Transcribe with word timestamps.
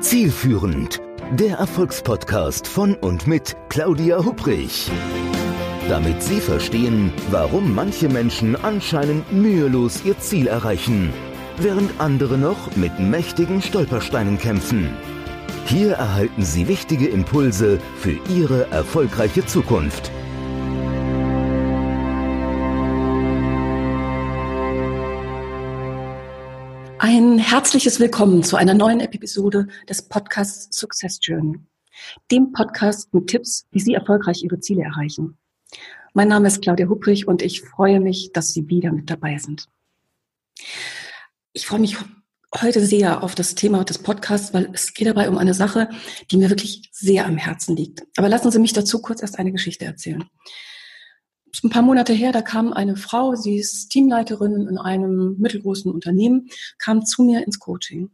Zielführend, 0.00 1.02
der 1.32 1.58
Erfolgspodcast 1.58 2.66
von 2.66 2.94
und 2.94 3.26
mit 3.26 3.54
Claudia 3.68 4.24
Hubrich. 4.24 4.90
Damit 5.90 6.22
Sie 6.22 6.40
verstehen, 6.40 7.12
warum 7.30 7.74
manche 7.74 8.08
Menschen 8.08 8.56
anscheinend 8.56 9.30
mühelos 9.30 10.02
ihr 10.06 10.18
Ziel 10.18 10.46
erreichen, 10.46 11.12
während 11.58 12.00
andere 12.00 12.38
noch 12.38 12.74
mit 12.76 12.98
mächtigen 12.98 13.60
Stolpersteinen 13.60 14.38
kämpfen. 14.38 14.88
Hier 15.66 15.92
erhalten 15.92 16.44
Sie 16.44 16.66
wichtige 16.66 17.08
Impulse 17.08 17.78
für 17.98 18.18
Ihre 18.34 18.70
erfolgreiche 18.70 19.44
Zukunft. 19.44 20.10
Ein 27.02 27.38
herzliches 27.38 27.98
Willkommen 27.98 28.42
zu 28.42 28.56
einer 28.56 28.74
neuen 28.74 29.00
Episode 29.00 29.68
des 29.88 30.02
Podcasts 30.02 30.78
Success 30.78 31.18
Journey, 31.22 31.58
dem 32.30 32.52
Podcast 32.52 33.14
mit 33.14 33.28
Tipps, 33.28 33.66
wie 33.70 33.80
Sie 33.80 33.94
erfolgreich 33.94 34.42
Ihre 34.42 34.60
Ziele 34.60 34.82
erreichen. 34.82 35.38
Mein 36.12 36.28
Name 36.28 36.48
ist 36.48 36.60
Claudia 36.60 36.88
Hupprich 36.88 37.26
und 37.26 37.40
ich 37.40 37.62
freue 37.62 38.00
mich, 38.00 38.32
dass 38.34 38.52
Sie 38.52 38.68
wieder 38.68 38.92
mit 38.92 39.08
dabei 39.08 39.38
sind. 39.38 39.66
Ich 41.54 41.66
freue 41.66 41.80
mich 41.80 41.96
heute 42.60 42.84
sehr 42.84 43.22
auf 43.22 43.34
das 43.34 43.54
Thema 43.54 43.82
des 43.82 43.96
Podcasts, 43.96 44.52
weil 44.52 44.68
es 44.74 44.92
geht 44.92 45.08
dabei 45.08 45.30
um 45.30 45.38
eine 45.38 45.54
Sache, 45.54 45.88
die 46.30 46.36
mir 46.36 46.50
wirklich 46.50 46.90
sehr 46.92 47.24
am 47.24 47.38
Herzen 47.38 47.76
liegt. 47.76 48.02
Aber 48.18 48.28
lassen 48.28 48.50
Sie 48.50 48.58
mich 48.58 48.74
dazu 48.74 49.00
kurz 49.00 49.22
erst 49.22 49.38
eine 49.38 49.52
Geschichte 49.52 49.86
erzählen 49.86 50.28
ein 51.64 51.70
paar 51.70 51.82
Monate 51.82 52.12
her, 52.12 52.32
da 52.32 52.42
kam 52.42 52.72
eine 52.72 52.96
Frau, 52.96 53.34
sie 53.34 53.56
ist 53.56 53.88
Teamleiterin 53.90 54.68
in 54.68 54.78
einem 54.78 55.36
mittelgroßen 55.38 55.90
Unternehmen, 55.90 56.48
kam 56.78 57.04
zu 57.04 57.22
mir 57.22 57.44
ins 57.44 57.58
Coaching. 57.58 58.10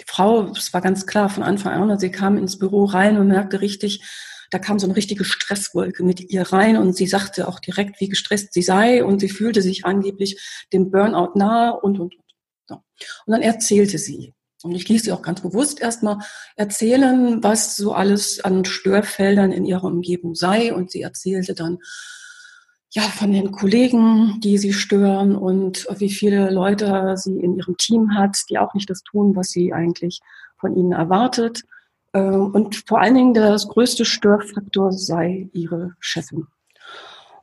Die 0.00 0.04
Frau, 0.06 0.44
das 0.44 0.72
war 0.72 0.80
ganz 0.80 1.06
klar 1.06 1.28
von 1.28 1.42
Anfang 1.42 1.72
an, 1.72 1.98
sie 1.98 2.10
kam 2.10 2.38
ins 2.38 2.58
Büro 2.58 2.84
rein 2.84 3.18
und 3.18 3.28
merkte 3.28 3.60
richtig, 3.60 4.02
da 4.50 4.58
kam 4.58 4.78
so 4.78 4.86
eine 4.86 4.96
richtige 4.96 5.24
Stresswolke 5.24 6.02
mit 6.02 6.30
ihr 6.30 6.42
rein 6.42 6.76
und 6.76 6.96
sie 6.96 7.06
sagte 7.06 7.46
auch 7.46 7.60
direkt, 7.60 8.00
wie 8.00 8.08
gestresst 8.08 8.52
sie 8.52 8.62
sei 8.62 9.04
und 9.04 9.20
sie 9.20 9.28
fühlte 9.28 9.62
sich 9.62 9.84
angeblich 9.84 10.40
dem 10.72 10.90
Burnout 10.90 11.38
nahe 11.38 11.78
und, 11.80 12.00
und, 12.00 12.14
und. 12.16 12.80
Und 13.26 13.32
dann 13.32 13.42
erzählte 13.42 13.98
sie. 13.98 14.34
Und 14.62 14.72
ich 14.72 14.88
ließ 14.88 15.04
sie 15.04 15.12
auch 15.12 15.22
ganz 15.22 15.40
bewusst 15.40 15.80
erstmal 15.80 16.18
erzählen, 16.56 17.42
was 17.42 17.76
so 17.76 17.92
alles 17.92 18.40
an 18.40 18.64
Störfeldern 18.64 19.52
in 19.52 19.64
ihrer 19.64 19.84
Umgebung 19.84 20.34
sei. 20.34 20.74
Und 20.74 20.90
sie 20.90 21.02
erzählte 21.02 21.54
dann 21.54 21.78
ja, 22.92 23.02
von 23.02 23.32
den 23.32 23.52
Kollegen, 23.52 24.40
die 24.40 24.58
sie 24.58 24.72
stören 24.72 25.36
und 25.36 25.86
wie 25.98 26.10
viele 26.10 26.50
Leute 26.50 27.14
sie 27.16 27.38
in 27.38 27.56
ihrem 27.56 27.76
Team 27.76 28.14
hat, 28.16 28.36
die 28.50 28.58
auch 28.58 28.74
nicht 28.74 28.90
das 28.90 29.02
tun, 29.02 29.36
was 29.36 29.50
sie 29.50 29.72
eigentlich 29.72 30.20
von 30.58 30.76
ihnen 30.76 30.92
erwartet. 30.92 31.62
Ähm, 32.12 32.50
und 32.52 32.76
vor 32.88 33.00
allen 33.00 33.14
Dingen 33.14 33.34
das 33.34 33.68
größte 33.68 34.04
Störfaktor 34.04 34.92
sei 34.92 35.48
ihre 35.52 35.94
Chefin. 36.00 36.46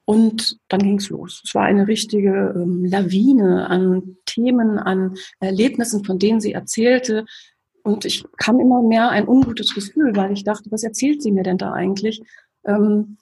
Und 0.03 0.57
dann 0.69 0.81
ging's 0.81 1.09
los. 1.09 1.41
Es 1.45 1.55
war 1.55 1.63
eine 1.63 1.87
richtige 1.87 2.53
ähm, 2.55 2.85
Lawine 2.85 3.69
an 3.69 4.17
Themen, 4.25 4.79
an 4.79 5.15
Erlebnissen, 5.39 6.03
von 6.03 6.19
denen 6.19 6.39
sie 6.41 6.53
erzählte. 6.53 7.25
Und 7.83 8.03
ich 8.03 8.25
kam 8.37 8.59
immer 8.59 8.81
mehr 8.81 9.09
ein 9.09 9.27
ungutes 9.27 9.73
Gefühl, 9.73 10.15
weil 10.15 10.33
ich 10.33 10.43
dachte, 10.43 10.71
was 10.71 10.83
erzählt 10.83 11.21
sie 11.21 11.31
mir 11.31 11.43
denn 11.43 11.57
da 11.57 11.71
eigentlich? 11.71 12.21
Ähm, 12.65 13.17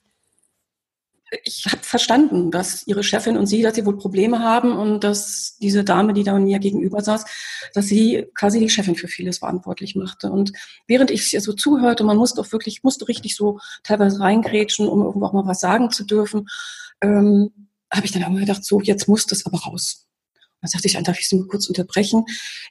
ich 1.43 1.65
habe 1.65 1.81
verstanden, 1.81 2.51
dass 2.51 2.85
ihre 2.87 3.03
Chefin 3.03 3.37
und 3.37 3.47
sie, 3.47 3.61
dass 3.61 3.75
sie 3.75 3.85
wohl 3.85 3.97
Probleme 3.97 4.39
haben 4.39 4.77
und 4.77 5.03
dass 5.03 5.57
diese 5.59 5.83
Dame, 5.83 6.13
die 6.13 6.23
da 6.23 6.37
mir 6.37 6.59
gegenüber 6.59 7.01
saß, 7.01 7.25
dass 7.73 7.87
sie 7.87 8.27
quasi 8.35 8.59
die 8.59 8.69
Chefin 8.69 8.95
für 8.95 9.07
vieles 9.07 9.39
verantwortlich 9.39 9.95
machte. 9.95 10.31
Und 10.31 10.51
während 10.87 11.11
ich 11.11 11.33
ihr 11.33 11.41
so 11.41 11.53
zuhörte, 11.53 12.03
man 12.03 12.17
musste 12.17 12.41
auch 12.41 12.51
wirklich, 12.51 12.83
musste 12.83 13.07
richtig 13.07 13.35
so 13.35 13.59
teilweise 13.83 14.19
reingrätschen, 14.19 14.87
um 14.87 15.01
irgendwo 15.01 15.25
auch 15.27 15.33
mal 15.33 15.47
was 15.47 15.59
sagen 15.59 15.89
zu 15.89 16.03
dürfen, 16.03 16.47
ähm, 17.01 17.69
habe 17.91 18.05
ich 18.05 18.11
dann 18.11 18.21
immer 18.21 18.39
gedacht, 18.39 18.63
so, 18.63 18.81
jetzt 18.81 19.07
muss 19.07 19.25
das 19.25 19.45
aber 19.45 19.59
raus. 19.59 20.07
Dann 20.61 20.69
sagte 20.69 20.87
ich, 20.87 20.93
darf 21.03 21.19
ich 21.19 21.29
Sie 21.29 21.43
kurz 21.47 21.67
unterbrechen? 21.67 22.25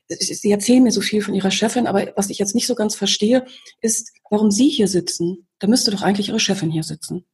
Sie 0.09 0.50
erzählen 0.50 0.82
mir 0.82 0.91
so 0.91 1.00
viel 1.00 1.22
von 1.22 1.34
Ihrer 1.34 1.50
Chefin, 1.50 1.87
aber 1.87 2.12
was 2.16 2.31
ich 2.31 2.38
jetzt 2.38 2.54
nicht 2.54 2.66
so 2.66 2.75
ganz 2.75 2.94
verstehe, 2.94 3.44
ist, 3.81 4.12
warum 4.31 4.50
Sie 4.50 4.69
hier 4.69 4.88
sitzen. 4.88 5.47
Da 5.60 5.66
müsste 5.66 5.91
doch 5.91 6.03
eigentlich 6.03 6.28
Ihre 6.28 6.41
Chefin 6.41 6.70
hier 6.70 6.82
sitzen. 6.82 7.25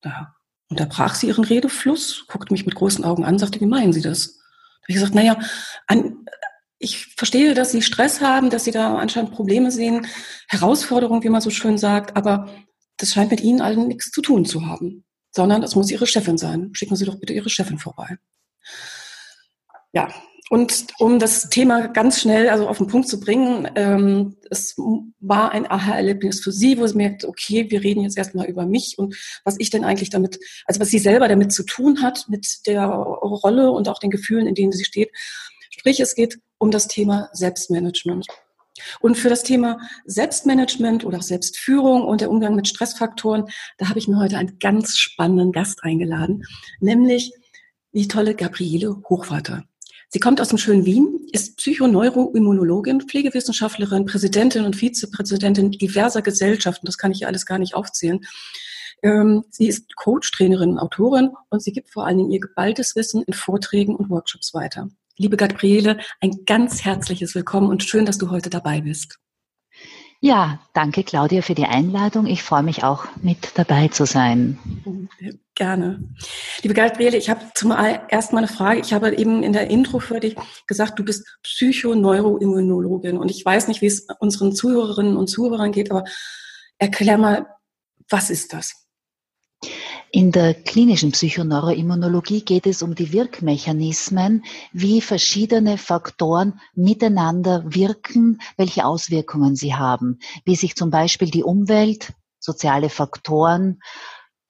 Da 0.00 0.34
unterbrach 0.68 1.14
sie 1.14 1.28
ihren 1.28 1.44
Redefluss, 1.44 2.26
guckte 2.28 2.52
mich 2.52 2.66
mit 2.66 2.74
großen 2.74 3.04
Augen 3.04 3.24
an, 3.24 3.38
sagte, 3.38 3.60
wie 3.60 3.66
meinen 3.66 3.92
Sie 3.92 4.02
das? 4.02 4.34
Da 4.34 4.42
habe 4.82 4.88
ich 4.88 4.94
gesagt, 4.94 5.14
naja, 5.14 5.38
an, 5.86 6.26
ich 6.78 7.14
verstehe, 7.16 7.54
dass 7.54 7.72
Sie 7.72 7.82
Stress 7.82 8.20
haben, 8.20 8.50
dass 8.50 8.64
Sie 8.64 8.70
da 8.70 8.96
anscheinend 8.96 9.32
Probleme 9.32 9.70
sehen, 9.70 10.06
Herausforderungen, 10.48 11.22
wie 11.22 11.28
man 11.28 11.40
so 11.40 11.50
schön 11.50 11.78
sagt, 11.78 12.16
aber 12.16 12.48
das 12.96 13.12
scheint 13.12 13.30
mit 13.30 13.40
Ihnen 13.40 13.60
allen 13.60 13.88
nichts 13.88 14.10
zu 14.10 14.22
tun 14.22 14.44
zu 14.44 14.66
haben, 14.66 15.04
sondern 15.34 15.62
es 15.62 15.74
muss 15.74 15.90
Ihre 15.90 16.06
Chefin 16.06 16.38
sein. 16.38 16.70
Schicken 16.74 16.96
Sie 16.96 17.04
doch 17.04 17.18
bitte 17.18 17.32
Ihre 17.32 17.50
Chefin 17.50 17.78
vorbei. 17.78 18.18
Ja, 19.92 20.12
und 20.50 20.86
um 20.98 21.18
das 21.18 21.50
Thema 21.50 21.88
ganz 21.88 22.20
schnell 22.20 22.48
also 22.48 22.68
auf 22.68 22.78
den 22.78 22.86
Punkt 22.86 23.08
zu 23.08 23.20
bringen, 23.20 23.70
ähm, 23.74 24.36
es 24.50 24.76
war 25.20 25.52
ein 25.52 25.70
Aha-Erlebnis 25.70 26.40
für 26.40 26.52
sie, 26.52 26.78
wo 26.78 26.86
sie 26.86 26.96
merkt, 26.96 27.24
okay, 27.24 27.70
wir 27.70 27.82
reden 27.82 28.02
jetzt 28.02 28.16
erstmal 28.16 28.46
über 28.46 28.64
mich 28.64 28.96
und 28.96 29.14
was 29.44 29.56
ich 29.58 29.70
denn 29.70 29.84
eigentlich 29.84 30.10
damit, 30.10 30.38
also 30.64 30.80
was 30.80 30.88
sie 30.88 30.98
selber 30.98 31.28
damit 31.28 31.52
zu 31.52 31.64
tun 31.64 32.02
hat, 32.02 32.26
mit 32.28 32.66
der 32.66 32.86
Rolle 32.86 33.70
und 33.70 33.88
auch 33.88 33.98
den 33.98 34.10
Gefühlen, 34.10 34.46
in 34.46 34.54
denen 34.54 34.72
sie 34.72 34.84
steht. 34.84 35.10
Sprich, 35.70 36.00
es 36.00 36.14
geht 36.14 36.38
um 36.56 36.70
das 36.70 36.88
Thema 36.88 37.28
Selbstmanagement. 37.32 38.26
Und 39.00 39.16
für 39.16 39.28
das 39.28 39.42
Thema 39.42 39.78
Selbstmanagement 40.06 41.04
oder 41.04 41.18
auch 41.18 41.22
Selbstführung 41.22 42.04
und 42.04 42.20
der 42.20 42.30
Umgang 42.30 42.54
mit 42.54 42.68
Stressfaktoren, 42.68 43.44
da 43.76 43.88
habe 43.88 43.98
ich 43.98 44.08
mir 44.08 44.18
heute 44.18 44.38
einen 44.38 44.58
ganz 44.60 44.96
spannenden 44.96 45.52
Gast 45.52 45.82
eingeladen, 45.82 46.44
nämlich 46.80 47.32
die 47.92 48.08
tolle 48.08 48.34
Gabriele 48.34 49.02
Hochvater. 49.08 49.64
Sie 50.10 50.20
kommt 50.20 50.40
aus 50.40 50.48
dem 50.48 50.56
schönen 50.56 50.86
Wien, 50.86 51.26
ist 51.32 51.58
Psychoneuroimmunologin, 51.58 53.02
Pflegewissenschaftlerin, 53.02 54.06
Präsidentin 54.06 54.64
und 54.64 54.74
Vizepräsidentin 54.74 55.70
diverser 55.70 56.22
Gesellschaften. 56.22 56.86
Das 56.86 56.96
kann 56.96 57.12
ich 57.12 57.18
hier 57.18 57.28
alles 57.28 57.44
gar 57.44 57.58
nicht 57.58 57.74
aufzählen. 57.74 58.20
Ähm, 59.02 59.44
sie 59.50 59.68
ist 59.68 59.94
Coach, 59.96 60.30
Trainerin 60.30 60.70
und 60.70 60.78
Autorin 60.78 61.30
und 61.50 61.62
sie 61.62 61.72
gibt 61.72 61.90
vor 61.90 62.06
allen 62.06 62.16
Dingen 62.16 62.30
ihr 62.30 62.40
geballtes 62.40 62.96
Wissen 62.96 63.22
in 63.22 63.34
Vorträgen 63.34 63.94
und 63.94 64.08
Workshops 64.08 64.54
weiter. 64.54 64.88
Liebe 65.18 65.36
Gabriele, 65.36 65.98
ein 66.20 66.44
ganz 66.46 66.84
herzliches 66.84 67.34
Willkommen 67.34 67.68
und 67.68 67.84
schön, 67.84 68.06
dass 68.06 68.18
du 68.18 68.30
heute 68.30 68.48
dabei 68.48 68.80
bist. 68.80 69.18
Ja, 70.20 70.60
danke 70.72 71.04
Claudia 71.04 71.42
für 71.42 71.54
die 71.54 71.66
Einladung. 71.66 72.26
Ich 72.26 72.42
freue 72.42 72.64
mich 72.64 72.82
auch 72.82 73.04
mit 73.22 73.52
dabei 73.56 73.88
zu 73.88 74.04
sein. 74.04 74.58
Gerne. 75.58 75.98
Liebe 76.62 76.72
Gabriele, 76.72 77.16
ich 77.16 77.28
habe 77.28 77.40
zum 77.56 77.72
ersten 77.72 78.36
Mal 78.36 78.44
eine 78.44 78.46
Frage. 78.46 78.78
Ich 78.78 78.92
habe 78.92 79.16
eben 79.16 79.42
in 79.42 79.52
der 79.52 79.68
Intro 79.68 79.98
für 79.98 80.20
dich 80.20 80.36
gesagt, 80.68 80.96
du 81.00 81.04
bist 81.04 81.26
Psychoneuroimmunologin 81.42 83.18
und 83.18 83.28
ich 83.28 83.44
weiß 83.44 83.66
nicht, 83.66 83.82
wie 83.82 83.86
es 83.86 84.06
unseren 84.20 84.54
Zuhörerinnen 84.54 85.16
und 85.16 85.26
Zuhörern 85.26 85.72
geht, 85.72 85.90
aber 85.90 86.04
erklär 86.78 87.18
mal, 87.18 87.46
was 88.08 88.30
ist 88.30 88.52
das? 88.52 88.86
In 90.12 90.30
der 90.30 90.54
klinischen 90.54 91.10
Psychoneuroimmunologie 91.10 92.42
geht 92.42 92.68
es 92.68 92.80
um 92.80 92.94
die 92.94 93.12
Wirkmechanismen, 93.12 94.44
wie 94.72 95.00
verschiedene 95.00 95.76
Faktoren 95.76 96.60
miteinander 96.76 97.64
wirken, 97.66 98.40
welche 98.56 98.84
Auswirkungen 98.84 99.56
sie 99.56 99.74
haben, 99.74 100.20
wie 100.44 100.54
sich 100.54 100.76
zum 100.76 100.90
Beispiel 100.90 101.32
die 101.32 101.42
Umwelt, 101.42 102.12
soziale 102.38 102.90
Faktoren, 102.90 103.80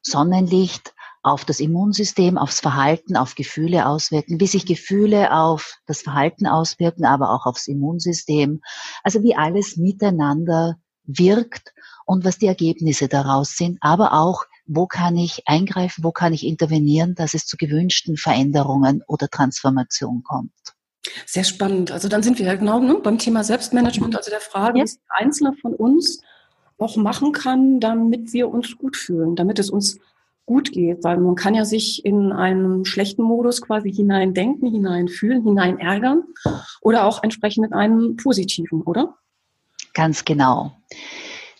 Sonnenlicht 0.02 0.92
auf 1.28 1.44
das 1.44 1.60
Immunsystem, 1.60 2.38
aufs 2.38 2.60
Verhalten, 2.60 3.16
auf 3.16 3.34
Gefühle 3.34 3.86
auswirken, 3.86 4.40
wie 4.40 4.46
sich 4.46 4.66
Gefühle 4.66 5.32
auf 5.32 5.78
das 5.86 6.02
Verhalten 6.02 6.46
auswirken, 6.46 7.04
aber 7.04 7.30
auch 7.30 7.46
aufs 7.46 7.68
Immunsystem. 7.68 8.60
Also 9.02 9.22
wie 9.22 9.36
alles 9.36 9.76
miteinander 9.76 10.76
wirkt 11.04 11.72
und 12.04 12.24
was 12.24 12.38
die 12.38 12.46
Ergebnisse 12.46 13.08
daraus 13.08 13.56
sind, 13.56 13.78
aber 13.80 14.12
auch 14.12 14.44
wo 14.66 14.86
kann 14.86 15.16
ich 15.16 15.42
eingreifen, 15.46 16.04
wo 16.04 16.12
kann 16.12 16.32
ich 16.32 16.46
intervenieren, 16.46 17.14
dass 17.14 17.34
es 17.34 17.46
zu 17.46 17.56
gewünschten 17.56 18.16
Veränderungen 18.16 19.02
oder 19.06 19.28
Transformation 19.28 20.22
kommt. 20.22 20.52
Sehr 21.26 21.44
spannend. 21.44 21.90
Also 21.90 22.08
dann 22.08 22.22
sind 22.22 22.38
wir 22.38 22.46
ja 22.46 22.54
genau 22.54 22.78
ne, 22.80 22.96
beim 23.02 23.18
Thema 23.18 23.44
Selbstmanagement, 23.44 24.14
also 24.14 24.30
der 24.30 24.40
Frage, 24.40 24.78
ja. 24.78 24.84
was 24.84 24.96
der 24.96 25.16
Einzelne 25.16 25.54
von 25.54 25.74
uns 25.74 26.20
auch 26.76 26.96
machen 26.96 27.32
kann, 27.32 27.80
damit 27.80 28.32
wir 28.32 28.48
uns 28.48 28.76
gut 28.76 28.96
fühlen, 28.96 29.34
damit 29.34 29.58
es 29.58 29.70
uns 29.70 29.98
gut 30.48 30.72
geht. 30.72 31.04
Weil 31.04 31.18
man 31.18 31.36
kann 31.36 31.54
ja 31.54 31.64
sich 31.64 32.04
in 32.04 32.32
einem 32.32 32.84
schlechten 32.84 33.22
Modus 33.22 33.62
quasi 33.62 33.92
hineindenken, 33.92 34.72
hineinfühlen, 34.72 35.44
hinein 35.44 35.78
ärgern 35.78 36.24
oder 36.80 37.04
auch 37.04 37.22
entsprechend 37.22 37.66
in 37.66 37.72
einem 37.72 38.16
positiven, 38.16 38.82
oder? 38.82 39.14
Ganz 39.94 40.24
genau. 40.24 40.72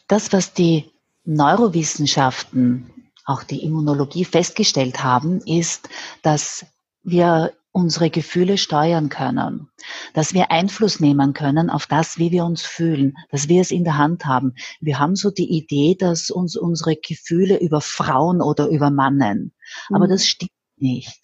Das, 0.09 0.33
was 0.33 0.55
die 0.55 0.91
Neurowissenschaften 1.25 2.91
auch 3.27 3.43
die 3.43 3.63
Immunologie 3.63 4.25
festgestellt 4.25 5.05
haben, 5.05 5.41
ist, 5.43 5.89
dass 6.23 6.65
wir 7.03 7.53
unsere 7.79 8.11
Gefühle 8.11 8.59
steuern 8.59 9.09
können, 9.09 9.69
dass 10.15 10.35
wir 10.35 10.51
Einfluss 10.51 11.01
nehmen 11.01 11.33
können 11.33 11.71
auf 11.71 11.87
das, 11.87 12.19
wie 12.19 12.31
wir 12.31 12.45
uns 12.45 12.63
fühlen, 12.63 13.17
dass 13.31 13.49
wir 13.49 13.61
es 13.61 13.71
in 13.71 13.85
der 13.85 13.97
Hand 13.97 14.27
haben. 14.27 14.55
Wir 14.81 14.99
haben 14.99 15.17
so 15.17 15.31
die 15.31 15.49
Idee, 15.49 15.97
dass 15.99 16.31
uns 16.31 16.57
unsere 16.57 16.97
Gefühle 16.97 17.59
über 17.61 17.81
Frauen 17.81 18.43
oder 18.43 18.69
übermannen. 18.69 19.55
Aber 19.91 20.07
mhm. 20.07 20.11
das 20.11 20.27
stimmt 20.27 20.51
nicht, 20.77 21.21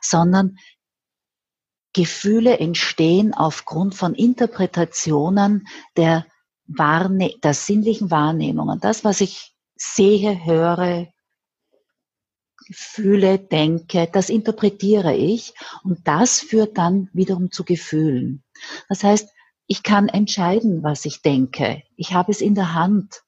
sondern 0.00 0.56
Gefühle 1.92 2.58
entstehen 2.58 3.34
aufgrund 3.34 3.94
von 3.94 4.14
Interpretationen 4.14 5.66
der, 5.96 6.26
Wahrne 6.68 7.34
der 7.42 7.54
sinnlichen 7.54 8.10
Wahrnehmungen. 8.10 8.78
Das, 8.80 9.02
was 9.02 9.22
ich 9.22 9.54
sehe, 9.74 10.44
höre, 10.44 11.08
fühle, 12.70 13.38
denke, 13.38 14.08
das 14.12 14.28
interpretiere 14.28 15.14
ich 15.14 15.54
und 15.84 16.06
das 16.06 16.40
führt 16.40 16.78
dann 16.78 17.08
wiederum 17.12 17.50
zu 17.50 17.64
Gefühlen. 17.64 18.42
Das 18.88 19.04
heißt, 19.04 19.28
ich 19.66 19.82
kann 19.82 20.08
entscheiden, 20.08 20.82
was 20.82 21.04
ich 21.04 21.22
denke. 21.22 21.82
Ich 21.96 22.14
habe 22.14 22.32
es 22.32 22.40
in 22.40 22.54
der 22.54 22.74
Hand, 22.74 23.22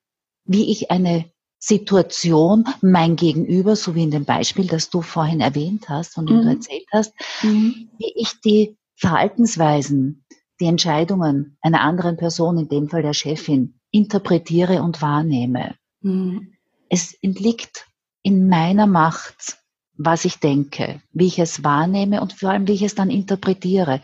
wie 0.44 0.70
ich 0.70 0.90
eine 0.90 1.26
Situation, 1.58 2.64
mein 2.80 3.16
Gegenüber, 3.16 3.76
so 3.76 3.94
wie 3.94 4.02
in 4.02 4.10
dem 4.10 4.24
Beispiel, 4.24 4.66
das 4.66 4.88
du 4.88 5.02
vorhin 5.02 5.40
erwähnt 5.40 5.90
hast 5.90 6.16
und 6.16 6.30
mhm. 6.30 6.42
du 6.42 6.48
erzählt 6.48 6.86
hast, 6.90 7.12
mhm. 7.42 7.90
wie 7.98 8.12
ich 8.16 8.40
die 8.40 8.78
Verhaltensweisen, 8.96 10.24
die 10.58 10.66
Entscheidungen 10.66 11.58
einer 11.60 11.82
anderen 11.82 12.16
Person, 12.16 12.58
in 12.58 12.68
dem 12.68 12.88
Fall 12.88 13.02
der 13.02 13.12
Chefin, 13.12 13.78
interpretiere 13.90 14.82
und 14.82 15.02
wahrnehme. 15.02 15.74
Mhm. 16.00 16.54
Es 16.88 17.12
entliegt 17.20 17.86
in 18.22 18.48
meiner 18.48 18.86
Macht, 18.86 19.58
was 19.96 20.24
ich 20.24 20.38
denke, 20.38 21.02
wie 21.12 21.26
ich 21.26 21.38
es 21.38 21.62
wahrnehme 21.62 22.20
und 22.20 22.32
vor 22.32 22.50
allem, 22.50 22.66
wie 22.66 22.72
ich 22.72 22.82
es 22.82 22.94
dann 22.94 23.10
interpretiere. 23.10 24.00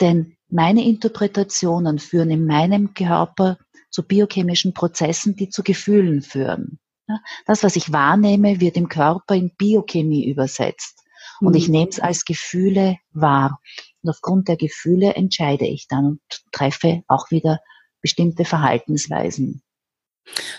Denn 0.00 0.36
meine 0.48 0.84
Interpretationen 0.84 1.98
führen 1.98 2.30
in 2.30 2.46
meinem 2.46 2.94
Körper 2.94 3.58
zu 3.90 4.02
biochemischen 4.02 4.74
Prozessen, 4.74 5.36
die 5.36 5.48
zu 5.48 5.62
Gefühlen 5.62 6.20
führen. 6.22 6.78
Das, 7.46 7.62
was 7.62 7.76
ich 7.76 7.92
wahrnehme, 7.92 8.60
wird 8.60 8.76
im 8.76 8.88
Körper 8.88 9.34
in 9.34 9.54
Biochemie 9.56 10.26
übersetzt. 10.26 11.00
Und 11.40 11.54
ich 11.54 11.68
mhm. 11.68 11.72
nehme 11.72 11.88
es 11.90 12.00
als 12.00 12.24
Gefühle 12.24 12.98
wahr. 13.12 13.60
Und 14.02 14.10
aufgrund 14.10 14.48
der 14.48 14.56
Gefühle 14.56 15.14
entscheide 15.14 15.66
ich 15.66 15.86
dann 15.88 16.04
und 16.04 16.20
treffe 16.52 17.02
auch 17.08 17.30
wieder 17.30 17.60
bestimmte 18.00 18.44
Verhaltensweisen. 18.44 19.62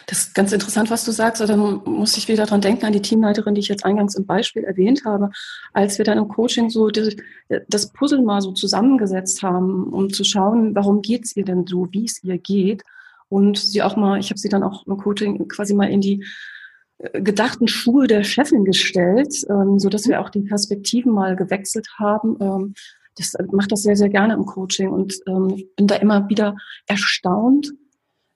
Das 0.06 0.20
ist 0.20 0.36
ganz 0.36 0.52
interessant, 0.52 0.90
was 0.90 1.06
du 1.06 1.12
sagst. 1.12 1.42
Da 1.42 1.58
muss 1.58 2.18
ich 2.18 2.28
wieder 2.28 2.46
dran 2.46 2.62
denken 2.62 2.86
an 2.86 2.94
die 2.94 3.02
Teamleiterin, 3.02 3.56
die 3.56 3.62
ich 3.62 3.68
jetzt 3.68 3.86
eingangs 3.86 4.16
im 4.16 4.26
Beispiel 4.26 4.64
erwähnt 4.64 5.04
habe, 5.06 5.32
als 5.74 5.98
wir 5.98 6.06
dann 6.06 6.18
im 6.18 6.28
Coaching 6.28 6.70
so 6.70 6.90
das 6.90 7.92
Puzzle 7.92 8.22
mal 8.22 8.42
so 8.42 8.52
zusammengesetzt 8.52 9.42
haben, 9.42 9.92
um 9.92 10.12
zu 10.14 10.24
schauen, 10.24 10.76
warum 10.76 11.02
geht 11.02 11.26
es 11.26 11.36
ihr 11.36 11.46
denn 11.46 11.66
so, 11.66 11.88
wie 11.92 12.06
es 12.06 12.24
ihr 12.24 12.38
geht. 12.38 12.84
Und 13.28 13.58
sie 13.58 13.82
auch 13.82 13.96
mal, 13.96 14.20
ich 14.20 14.30
habe 14.30 14.40
sie 14.40 14.50
dann 14.50 14.64
auch 14.64 14.86
im 14.86 14.98
Coaching 14.98 15.48
quasi 15.48 15.74
mal 15.74 15.90
in 15.90 16.00
die 16.00 16.24
äh, 17.00 17.22
gedachten 17.22 17.68
Schuhe 17.68 18.08
der 18.08 18.24
Chefin 18.24 18.66
gestellt, 18.66 19.34
ähm, 19.50 19.80
so 19.80 19.90
dass 19.90 20.08
wir 20.08 20.22
auch 20.22 20.30
die 20.30 20.42
Perspektiven 20.42 21.12
mal 21.12 21.36
gewechselt 21.36 21.88
haben. 21.98 22.38
Ähm, 22.40 22.74
das 23.18 23.34
macht 23.52 23.72
das 23.72 23.82
sehr, 23.82 23.96
sehr 23.96 24.10
gerne 24.10 24.36
im 24.36 24.46
Coaching 24.46 24.90
und 24.90 25.16
ähm, 25.28 25.64
bin 25.76 25.88
da 25.88 25.96
immer 25.96 26.30
wieder 26.30 26.56
erstaunt, 26.86 27.74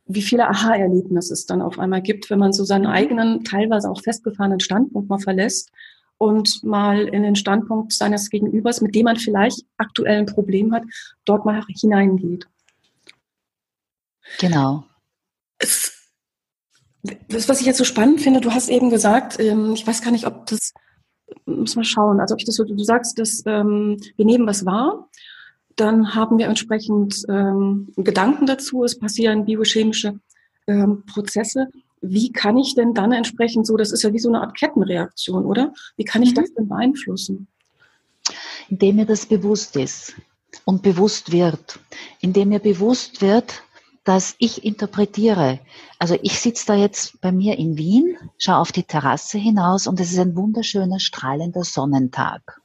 wie 0.09 0.23
viele 0.23 0.49
Aha-Erlebnisse 0.49 1.33
es 1.33 1.45
dann 1.45 1.61
auf 1.61 1.77
einmal 1.77 2.01
gibt, 2.01 2.31
wenn 2.31 2.39
man 2.39 2.51
so 2.51 2.63
seinen 2.63 2.87
eigenen, 2.87 3.43
teilweise 3.43 3.89
auch 3.89 4.01
festgefahrenen 4.01 4.59
Standpunkt 4.59 5.07
mal 5.07 5.19
verlässt 5.19 5.69
und 6.17 6.63
mal 6.63 7.07
in 7.07 7.21
den 7.21 7.35
Standpunkt 7.35 7.93
seines 7.93 8.31
Gegenübers, 8.31 8.81
mit 8.81 8.95
dem 8.95 9.05
man 9.05 9.17
vielleicht 9.17 9.63
aktuell 9.77 10.17
ein 10.17 10.25
Problem 10.25 10.73
hat, 10.73 10.83
dort 11.25 11.45
mal 11.45 11.63
hineingeht. 11.67 12.47
Genau. 14.39 14.83
Es, 15.59 15.93
das, 17.03 17.47
was 17.47 17.61
ich 17.61 17.67
jetzt 17.67 17.77
so 17.77 17.83
spannend 17.83 18.19
finde, 18.19 18.41
du 18.41 18.51
hast 18.51 18.69
eben 18.69 18.89
gesagt, 18.89 19.39
ähm, 19.39 19.73
ich 19.73 19.85
weiß 19.85 20.01
gar 20.01 20.11
nicht, 20.11 20.25
ob 20.25 20.47
das, 20.47 20.73
muss 21.45 21.75
man 21.75 21.85
schauen, 21.85 22.19
also 22.19 22.33
ob 22.33 22.39
ich 22.39 22.45
das 22.45 22.55
so, 22.55 22.63
du 22.63 22.83
sagst, 22.83 23.19
dass 23.19 23.43
ähm, 23.45 23.97
wir 24.15 24.25
nehmen 24.25 24.47
was 24.47 24.65
wahr 24.65 25.07
dann 25.79 26.15
haben 26.15 26.37
wir 26.37 26.47
entsprechend 26.47 27.23
ähm, 27.29 27.91
Gedanken 27.95 28.45
dazu. 28.45 28.83
Es 28.83 28.97
passieren 28.97 29.45
biochemische 29.45 30.19
ähm, 30.67 31.03
Prozesse. 31.05 31.67
Wie 32.01 32.31
kann 32.31 32.57
ich 32.57 32.75
denn 32.75 32.93
dann 32.93 33.11
entsprechend 33.11 33.67
so, 33.67 33.77
das 33.77 33.91
ist 33.91 34.03
ja 34.03 34.13
wie 34.13 34.19
so 34.19 34.29
eine 34.29 34.41
Art 34.41 34.57
Kettenreaktion, 34.57 35.45
oder? 35.45 35.73
Wie 35.97 36.05
kann 36.05 36.23
ich 36.23 36.31
mhm. 36.31 36.35
das 36.35 36.53
denn 36.53 36.67
beeinflussen? 36.67 37.47
Indem 38.69 38.97
mir 38.97 39.05
das 39.05 39.25
bewusst 39.25 39.75
ist 39.75 40.15
und 40.65 40.81
bewusst 40.81 41.31
wird. 41.31 41.79
Indem 42.21 42.49
mir 42.49 42.59
bewusst 42.59 43.21
wird, 43.21 43.63
dass 44.03 44.35
ich 44.39 44.63
interpretiere. 44.63 45.59
Also 45.97 46.17
ich 46.21 46.39
sitze 46.39 46.65
da 46.67 46.75
jetzt 46.75 47.19
bei 47.21 47.31
mir 47.31 47.57
in 47.57 47.77
Wien, 47.77 48.17
schaue 48.37 48.57
auf 48.57 48.71
die 48.71 48.83
Terrasse 48.83 49.37
hinaus 49.37 49.87
und 49.87 49.99
es 49.99 50.11
ist 50.11 50.19
ein 50.19 50.35
wunderschöner, 50.35 50.99
strahlender 50.99 51.63
Sonnentag. 51.63 52.61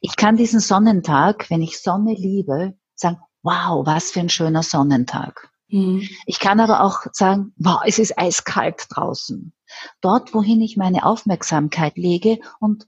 Ich 0.00 0.16
kann 0.16 0.36
diesen 0.36 0.60
Sonnentag, 0.60 1.50
wenn 1.50 1.62
ich 1.62 1.80
Sonne 1.80 2.14
liebe, 2.14 2.74
sagen, 2.94 3.18
wow, 3.42 3.86
was 3.86 4.10
für 4.10 4.20
ein 4.20 4.28
schöner 4.28 4.62
Sonnentag. 4.62 5.50
Mhm. 5.68 6.08
Ich 6.26 6.38
kann 6.38 6.60
aber 6.60 6.82
auch 6.82 7.06
sagen, 7.12 7.52
wow, 7.56 7.80
es 7.84 7.98
ist 7.98 8.18
eiskalt 8.18 8.86
draußen. 8.90 9.52
Dort, 10.00 10.34
wohin 10.34 10.60
ich 10.60 10.76
meine 10.76 11.04
Aufmerksamkeit 11.04 11.96
lege 11.96 12.38
und 12.60 12.86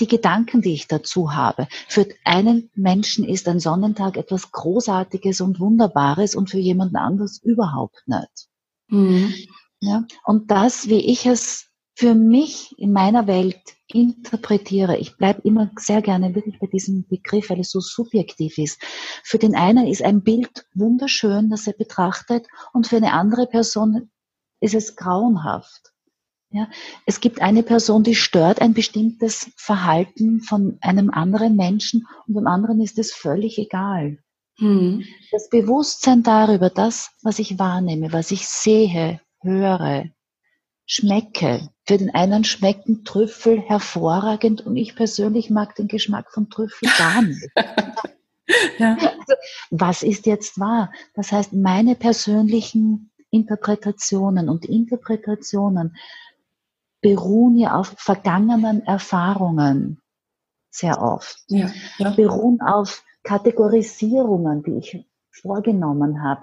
die 0.00 0.08
Gedanken, 0.08 0.60
die 0.60 0.74
ich 0.74 0.88
dazu 0.88 1.34
habe. 1.34 1.68
Für 1.88 2.06
einen 2.24 2.70
Menschen 2.74 3.24
ist 3.24 3.48
ein 3.48 3.60
Sonnentag 3.60 4.16
etwas 4.16 4.52
Großartiges 4.52 5.40
und 5.40 5.58
Wunderbares 5.58 6.34
und 6.34 6.50
für 6.50 6.58
jemanden 6.58 6.96
anderes 6.96 7.42
überhaupt 7.42 8.02
nicht. 8.06 8.48
Mhm. 8.88 9.32
Ja, 9.80 10.04
und 10.24 10.50
das, 10.50 10.88
wie 10.88 11.00
ich 11.00 11.26
es 11.26 11.70
für 11.94 12.14
mich 12.14 12.78
in 12.78 12.92
meiner 12.92 13.26
Welt 13.26 13.75
interpretiere. 13.88 14.98
Ich 14.98 15.16
bleibe 15.16 15.42
immer 15.42 15.70
sehr 15.78 16.02
gerne 16.02 16.34
wirklich 16.34 16.58
bei 16.58 16.66
diesem 16.66 17.06
Begriff, 17.06 17.50
weil 17.50 17.60
es 17.60 17.70
so 17.70 17.80
subjektiv 17.80 18.58
ist. 18.58 18.80
Für 19.22 19.38
den 19.38 19.54
einen 19.54 19.86
ist 19.86 20.02
ein 20.02 20.22
Bild 20.22 20.66
wunderschön, 20.74 21.50
das 21.50 21.66
er 21.66 21.74
betrachtet, 21.74 22.46
und 22.72 22.86
für 22.86 22.96
eine 22.96 23.12
andere 23.12 23.46
Person 23.46 24.10
ist 24.60 24.74
es 24.74 24.96
grauenhaft. 24.96 25.92
Ja, 26.50 26.68
es 27.06 27.20
gibt 27.20 27.42
eine 27.42 27.62
Person, 27.62 28.04
die 28.04 28.14
stört 28.14 28.60
ein 28.60 28.72
bestimmtes 28.72 29.50
Verhalten 29.56 30.40
von 30.40 30.78
einem 30.80 31.10
anderen 31.10 31.56
Menschen 31.56 32.06
und 32.26 32.34
dem 32.34 32.46
anderen 32.46 32.80
ist 32.80 32.98
es 32.98 33.12
völlig 33.12 33.58
egal. 33.58 34.18
Hm. 34.58 35.04
Das 35.32 35.50
Bewusstsein 35.50 36.22
darüber, 36.22 36.70
das, 36.70 37.10
was 37.22 37.40
ich 37.40 37.58
wahrnehme, 37.58 38.12
was 38.12 38.30
ich 38.30 38.48
sehe, 38.48 39.20
höre, 39.42 40.06
schmecke. 40.86 41.68
Für 41.84 41.98
den 41.98 42.14
einen 42.14 42.44
schmecken 42.44 43.04
Trüffel 43.04 43.60
hervorragend 43.60 44.64
und 44.64 44.76
ich 44.76 44.96
persönlich 44.96 45.50
mag 45.50 45.74
den 45.74 45.88
Geschmack 45.88 46.32
von 46.32 46.48
Trüffel 46.48 46.88
gar 46.96 47.22
nicht. 47.22 47.48
ja. 48.78 48.94
also, 48.94 49.34
was 49.70 50.02
ist 50.02 50.26
jetzt 50.26 50.58
wahr? 50.58 50.92
Das 51.14 51.32
heißt, 51.32 51.52
meine 51.52 51.94
persönlichen 51.94 53.10
Interpretationen 53.30 54.48
und 54.48 54.64
Interpretationen 54.64 55.96
beruhen 57.02 57.56
ja 57.56 57.78
auf 57.78 57.94
vergangenen 57.98 58.84
Erfahrungen 58.84 60.00
sehr 60.70 61.00
oft. 61.00 61.38
Ja, 61.48 61.70
ja. 61.98 62.10
Beruhen 62.10 62.60
auf 62.60 63.04
Kategorisierungen, 63.22 64.62
die 64.62 64.78
ich 64.78 65.06
vorgenommen 65.30 66.22
habe, 66.22 66.42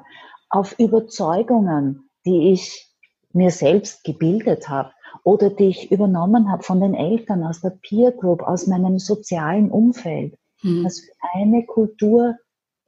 auf 0.49 0.77
Überzeugungen, 0.79 2.09
die 2.25 2.51
ich 2.51 2.92
mir 3.33 3.51
selbst 3.51 4.03
gebildet 4.03 4.69
habe 4.69 4.91
oder 5.23 5.49
die 5.49 5.65
ich 5.65 5.91
übernommen 5.91 6.51
habe 6.51 6.63
von 6.63 6.81
den 6.81 6.93
Eltern, 6.93 7.43
aus 7.43 7.61
der 7.61 7.71
Peer 7.71 8.11
Group, 8.11 8.41
aus 8.41 8.67
meinem 8.67 8.99
sozialen 8.99 9.69
Umfeld. 9.69 10.37
Mhm. 10.61 10.85
Was 10.85 10.99
für 10.99 11.11
eine 11.33 11.65
Kultur 11.65 12.35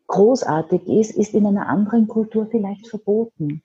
großartig 0.07 0.87
ist, 0.87 1.11
ist 1.11 1.33
in 1.33 1.45
einer 1.45 1.67
anderen 1.67 2.07
Kultur 2.07 2.47
vielleicht 2.49 2.87
verboten. 2.87 3.63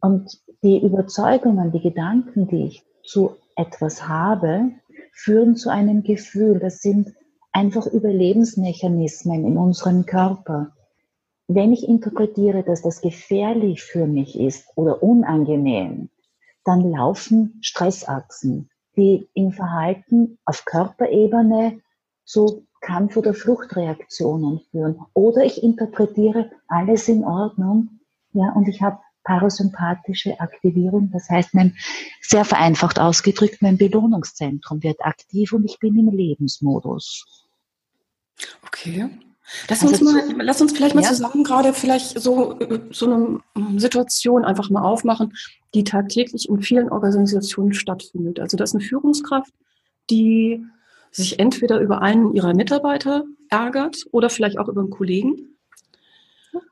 Und 0.00 0.42
die 0.62 0.82
Überzeugungen, 0.82 1.72
die 1.72 1.80
Gedanken, 1.80 2.48
die 2.48 2.66
ich 2.66 2.82
zu 3.04 3.36
etwas 3.56 4.08
habe, 4.08 4.72
führen 5.12 5.56
zu 5.56 5.70
einem 5.70 6.02
Gefühl. 6.02 6.58
Das 6.58 6.82
sind 6.82 7.14
einfach 7.52 7.86
Überlebensmechanismen 7.86 9.46
in 9.46 9.56
unserem 9.56 10.04
Körper 10.04 10.73
wenn 11.46 11.72
ich 11.72 11.88
interpretiere, 11.88 12.62
dass 12.62 12.82
das 12.82 13.00
gefährlich 13.00 13.82
für 13.82 14.06
mich 14.06 14.38
ist 14.38 14.66
oder 14.76 15.02
unangenehm, 15.02 16.08
dann 16.64 16.90
laufen 16.90 17.58
Stressachsen, 17.60 18.70
die 18.96 19.28
im 19.34 19.52
Verhalten 19.52 20.38
auf 20.44 20.64
Körperebene 20.64 21.80
zu 22.24 22.66
Kampf- 22.80 23.16
oder 23.16 23.34
Fluchtreaktionen 23.34 24.60
führen. 24.70 25.00
Oder 25.12 25.44
ich 25.44 25.62
interpretiere 25.62 26.50
alles 26.68 27.08
in 27.08 27.24
Ordnung, 27.24 28.00
ja, 28.32 28.52
und 28.52 28.68
ich 28.68 28.82
habe 28.82 28.98
parasympathische 29.24 30.38
Aktivierung. 30.38 31.10
Das 31.12 31.28
heißt, 31.28 31.54
mein, 31.54 31.76
sehr 32.20 32.44
vereinfacht 32.44 32.98
ausgedrückt, 32.98 33.62
mein 33.62 33.78
Belohnungszentrum 33.78 34.82
wird 34.82 35.00
aktiv 35.04 35.52
und 35.52 35.64
ich 35.64 35.78
bin 35.78 35.98
im 35.98 36.10
Lebensmodus. 36.10 37.46
Okay. 38.66 39.08
Lass 39.68 39.82
uns, 39.82 39.92
also 39.92 40.04
mal, 40.04 40.42
lass 40.42 40.60
uns 40.60 40.72
vielleicht 40.72 40.94
mal 40.94 41.02
ja. 41.02 41.08
zusammen 41.08 41.44
gerade 41.44 41.74
vielleicht 41.74 42.18
so, 42.18 42.58
so 42.90 43.40
eine 43.54 43.80
Situation 43.80 44.44
einfach 44.44 44.70
mal 44.70 44.82
aufmachen, 44.82 45.34
die 45.74 45.84
tagtäglich 45.84 46.48
in 46.48 46.62
vielen 46.62 46.90
Organisationen 46.90 47.74
stattfindet. 47.74 48.40
Also 48.40 48.56
das 48.56 48.70
ist 48.70 48.76
eine 48.76 48.84
Führungskraft, 48.84 49.52
die 50.10 50.64
sich 51.10 51.38
entweder 51.38 51.78
über 51.80 52.02
einen 52.02 52.34
ihrer 52.34 52.54
Mitarbeiter 52.54 53.24
ärgert 53.50 54.06
oder 54.10 54.30
vielleicht 54.30 54.58
auch 54.58 54.68
über 54.68 54.80
einen 54.80 54.90
Kollegen 54.90 55.53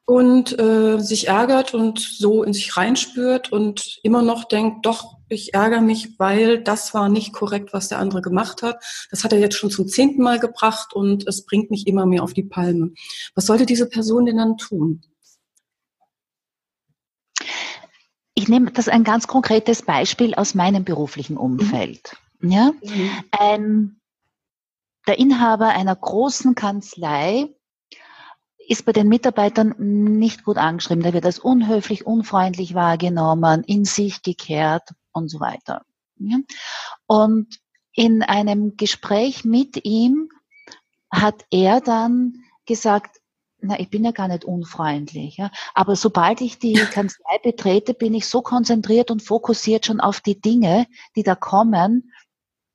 und 0.05 0.59
äh, 0.59 0.99
sich 0.99 1.29
ärgert 1.29 1.75
und 1.75 1.99
so 1.99 2.43
in 2.43 2.53
sich 2.53 2.77
reinspürt 2.77 3.53
und 3.53 3.99
immer 4.03 4.23
noch 4.23 4.45
denkt, 4.45 4.85
doch, 4.87 5.17
ich 5.29 5.55
ärgere 5.55 5.81
mich, 5.81 6.19
weil 6.19 6.63
das 6.63 6.93
war 6.95 7.09
nicht 7.09 7.33
korrekt, 7.33 7.73
was 7.73 7.89
der 7.89 7.99
andere 7.99 8.21
gemacht 8.21 8.63
hat. 8.63 8.83
Das 9.11 9.25
hat 9.25 9.33
er 9.33 9.39
jetzt 9.39 9.57
schon 9.57 9.71
zum 9.71 9.89
zehnten 9.89 10.23
Mal 10.23 10.39
gebracht 10.39 10.93
und 10.93 11.27
es 11.27 11.45
bringt 11.47 11.71
mich 11.71 11.87
immer 11.87 12.07
mehr 12.07 12.23
auf 12.23 12.35
die 12.35 12.43
Palme. 12.43 12.93
Was 13.35 13.47
sollte 13.47 13.67
diese 13.67 13.89
Person 13.89 14.27
denn 14.27 14.37
dann 14.37 14.59
tun? 14.59 15.03
Ich 18.35 18.49
nehme 18.49 18.71
das 18.73 18.89
ein 18.89 19.05
ganz 19.05 19.27
konkretes 19.27 19.83
Beispiel 19.83 20.35
aus 20.35 20.55
meinem 20.55 20.85
beruflichen 20.85 21.37
Umfeld. 21.37 22.17
Mhm. 22.41 22.51
Ja? 22.51 22.73
Mhm. 22.83 23.11
Ein, 23.31 24.01
der 25.07 25.19
Inhaber 25.19 25.69
einer 25.69 25.95
großen 25.95 26.55
Kanzlei 26.55 27.55
ist 28.69 28.85
bei 28.85 28.93
den 28.93 29.09
Mitarbeitern 29.09 29.75
nicht 29.79 30.45
gut 30.45 30.57
angeschrieben. 30.57 31.03
Der 31.03 31.13
wird 31.13 31.25
als 31.25 31.39
unhöflich, 31.39 32.07
unfreundlich 32.07 32.75
wahrgenommen, 32.75 33.65
in 33.65 33.85
sich 33.85 34.23
gekehrt 34.23 34.89
und 35.13 35.29
so 35.29 35.41
weiter. 35.41 35.83
Und 37.07 37.59
in 37.95 38.23
einem 38.23 38.77
Gespräch 38.77 39.45
mit 39.45 39.85
ihm 39.85 40.29
hat 41.11 41.45
er 41.51 41.81
dann 41.81 42.35
gesagt, 42.67 43.19
na, 43.61 43.79
ich 43.79 43.91
bin 43.91 44.05
ja 44.05 44.11
gar 44.11 44.29
nicht 44.29 44.45
unfreundlich, 44.45 45.37
ja. 45.37 45.51
Aber 45.75 45.95
sobald 45.95 46.41
ich 46.41 46.59
die 46.59 46.73
Kanzlei 46.93 47.39
betrete, 47.43 47.95
bin 47.95 48.15
ich 48.15 48.27
so 48.27 48.43
konzentriert 48.43 49.11
und 49.11 49.23
fokussiert 49.23 49.87
schon 49.87 50.01
auf 50.01 50.21
die 50.21 50.41
Dinge, 50.41 50.87
die 51.15 51.23
da 51.23 51.35
kommen. 51.35 52.13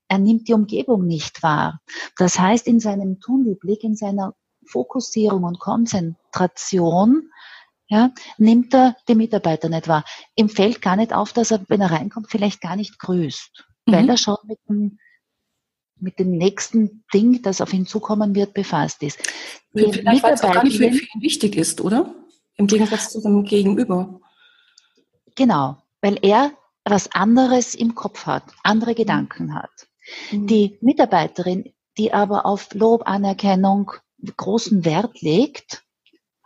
Er 0.07 0.19
nimmt 0.19 0.47
die 0.47 0.53
Umgebung 0.53 1.05
nicht 1.05 1.43
wahr. 1.43 1.81
Das 2.17 2.39
heißt, 2.39 2.67
in 2.67 2.79
seinem 2.79 3.19
Tunnelblick, 3.19 3.83
in 3.83 3.97
seiner 3.97 4.33
Fokussierung 4.67 5.43
und 5.43 5.59
Konzentration, 5.59 7.29
ja, 7.89 8.11
nimmt 8.37 8.73
er 8.73 8.95
die 9.07 9.15
Mitarbeiter 9.15 9.69
nicht 9.69 9.87
wahr. 9.87 10.03
Ihm 10.35 10.49
fällt 10.49 10.81
gar 10.81 10.95
nicht 10.95 11.13
auf, 11.13 11.33
dass 11.33 11.51
er, 11.51 11.63
wenn 11.69 11.81
er 11.81 11.91
reinkommt, 11.91 12.29
vielleicht 12.29 12.61
gar 12.61 12.75
nicht 12.75 12.99
grüßt, 12.99 13.65
mhm. 13.85 13.91
weil 13.91 14.09
er 14.09 14.17
schon 14.17 14.37
mit 14.45 14.59
dem, 14.67 14.99
mit 15.99 16.19
dem 16.19 16.31
nächsten 16.31 17.03
Ding, 17.13 17.41
das 17.41 17.61
auf 17.61 17.73
ihn 17.73 17.85
zukommen 17.85 18.35
wird, 18.35 18.53
befasst 18.53 19.01
ist. 19.03 19.19
Die 19.73 19.91
vielleicht, 19.91 20.23
weil 20.23 20.33
es 20.33 20.43
auch 20.43 20.53
gar 20.53 20.63
nicht 20.63 20.77
für 20.77 20.85
ihn 20.85 21.21
wichtig 21.21 21.55
ist, 21.55 21.81
oder? 21.81 22.13
Im 22.55 22.67
Gegensatz 22.67 23.11
zu 23.11 23.21
dem 23.21 23.43
Gegenüber. 23.43 24.19
Genau, 25.35 25.77
weil 26.01 26.17
er 26.21 26.51
was 26.83 27.11
anderes 27.11 27.75
im 27.75 27.95
Kopf 27.95 28.25
hat, 28.25 28.43
andere 28.63 28.95
Gedanken 28.95 29.53
hat. 29.53 29.69
Mhm. 30.31 30.47
Die 30.47 30.77
Mitarbeiterin, 30.81 31.73
die 31.97 32.13
aber 32.13 32.45
auf 32.45 32.73
Lob, 32.73 33.03
Anerkennung, 33.05 33.91
großen 34.35 34.85
Wert 34.85 35.21
legt, 35.21 35.83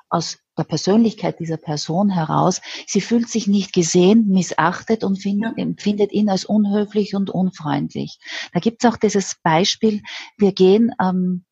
aus 0.10 0.40
der 0.58 0.66
Persönlichkeit 0.66 1.40
dieser 1.40 1.58
Person 1.58 2.10
heraus, 2.10 2.62
sie 2.86 3.02
fühlt 3.02 3.30
sich 3.30 3.48
nicht 3.48 3.74
gesehen, 3.74 4.28
missachtet 4.28 5.04
und 5.04 5.18
find, 5.18 5.44
ja. 5.44 5.54
empfindet 5.56 6.12
ihn 6.12 6.30
als 6.30 6.44
unhöflich 6.44 7.16
und 7.16 7.30
unfreundlich. 7.30 8.20
Da 8.54 8.60
gibt 8.60 8.84
es 8.84 8.92
auch 8.92 8.98
dieses 8.98 9.36
Beispiel, 9.42 10.02
wir 10.38 10.52
gehen 10.52 10.92
am 10.98 11.46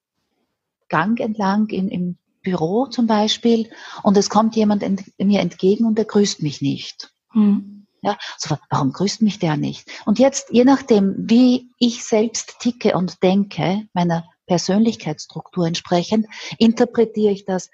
Gang 0.89 1.19
entlang 1.19 1.69
in, 1.69 1.87
im 1.87 2.17
Büro 2.41 2.87
zum 2.87 3.07
Beispiel 3.07 3.69
und 4.03 4.17
es 4.17 4.29
kommt 4.29 4.55
jemand 4.55 4.83
ent, 4.83 5.03
mir 5.17 5.39
entgegen 5.39 5.85
und 5.85 5.97
er 5.97 6.05
grüßt 6.05 6.41
mich 6.41 6.61
nicht. 6.61 7.13
Hm. 7.31 7.85
Ja, 8.01 8.17
so, 8.37 8.55
warum 8.69 8.93
grüßt 8.93 9.21
mich 9.21 9.39
der 9.39 9.57
nicht? 9.57 9.89
Und 10.05 10.19
jetzt, 10.19 10.49
je 10.51 10.63
nachdem, 10.63 11.15
wie 11.17 11.69
ich 11.79 12.03
selbst 12.03 12.55
ticke 12.59 12.95
und 12.95 13.21
denke, 13.23 13.87
meiner 13.93 14.25
Persönlichkeitsstruktur 14.49 15.67
entsprechend, 15.67 16.25
interpretiere 16.57 17.31
ich 17.31 17.45
das, 17.45 17.69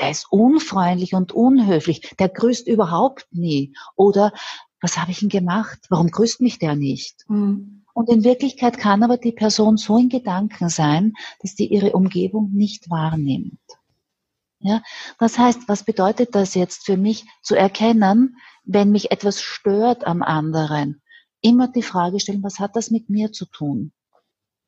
der 0.00 0.10
ist 0.10 0.26
unfreundlich 0.30 1.14
und 1.14 1.30
unhöflich, 1.30 2.00
der 2.18 2.28
grüßt 2.28 2.66
überhaupt 2.66 3.28
nie. 3.30 3.74
Oder 3.94 4.32
was 4.80 4.98
habe 4.98 5.12
ich 5.12 5.20
denn 5.20 5.28
gemacht? 5.28 5.78
Warum 5.88 6.10
grüßt 6.10 6.40
mich 6.40 6.58
der 6.58 6.74
nicht? 6.74 7.24
Mhm. 7.28 7.84
Und 7.94 8.10
in 8.10 8.24
Wirklichkeit 8.24 8.76
kann 8.76 9.04
aber 9.04 9.16
die 9.16 9.32
Person 9.32 9.76
so 9.76 9.96
in 9.96 10.08
Gedanken 10.08 10.68
sein, 10.68 11.12
dass 11.40 11.54
die 11.54 11.72
ihre 11.72 11.92
Umgebung 11.92 12.50
nicht 12.52 12.90
wahrnimmt. 12.90 13.60
Ja, 14.58 14.82
das 15.18 15.38
heißt, 15.38 15.68
was 15.68 15.84
bedeutet 15.84 16.34
das 16.34 16.54
jetzt 16.54 16.84
für 16.84 16.96
mich 16.96 17.24
zu 17.40 17.54
erkennen, 17.54 18.36
wenn 18.64 18.90
mich 18.90 19.12
etwas 19.12 19.40
stört 19.40 20.06
am 20.06 20.22
anderen? 20.22 21.00
Immer 21.40 21.68
die 21.68 21.82
Frage 21.82 22.18
stellen, 22.18 22.42
was 22.42 22.58
hat 22.58 22.74
das 22.74 22.90
mit 22.90 23.08
mir 23.08 23.32
zu 23.32 23.46
tun? 23.46 23.92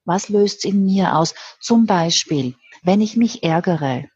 Was 0.08 0.30
löst 0.30 0.60
es 0.60 0.64
in 0.64 0.86
mir 0.86 1.16
aus? 1.16 1.34
Zum 1.60 1.84
Beispiel, 1.84 2.54
wenn 2.82 3.02
ich 3.02 3.18
mich 3.18 3.42
ärgere. 3.42 4.08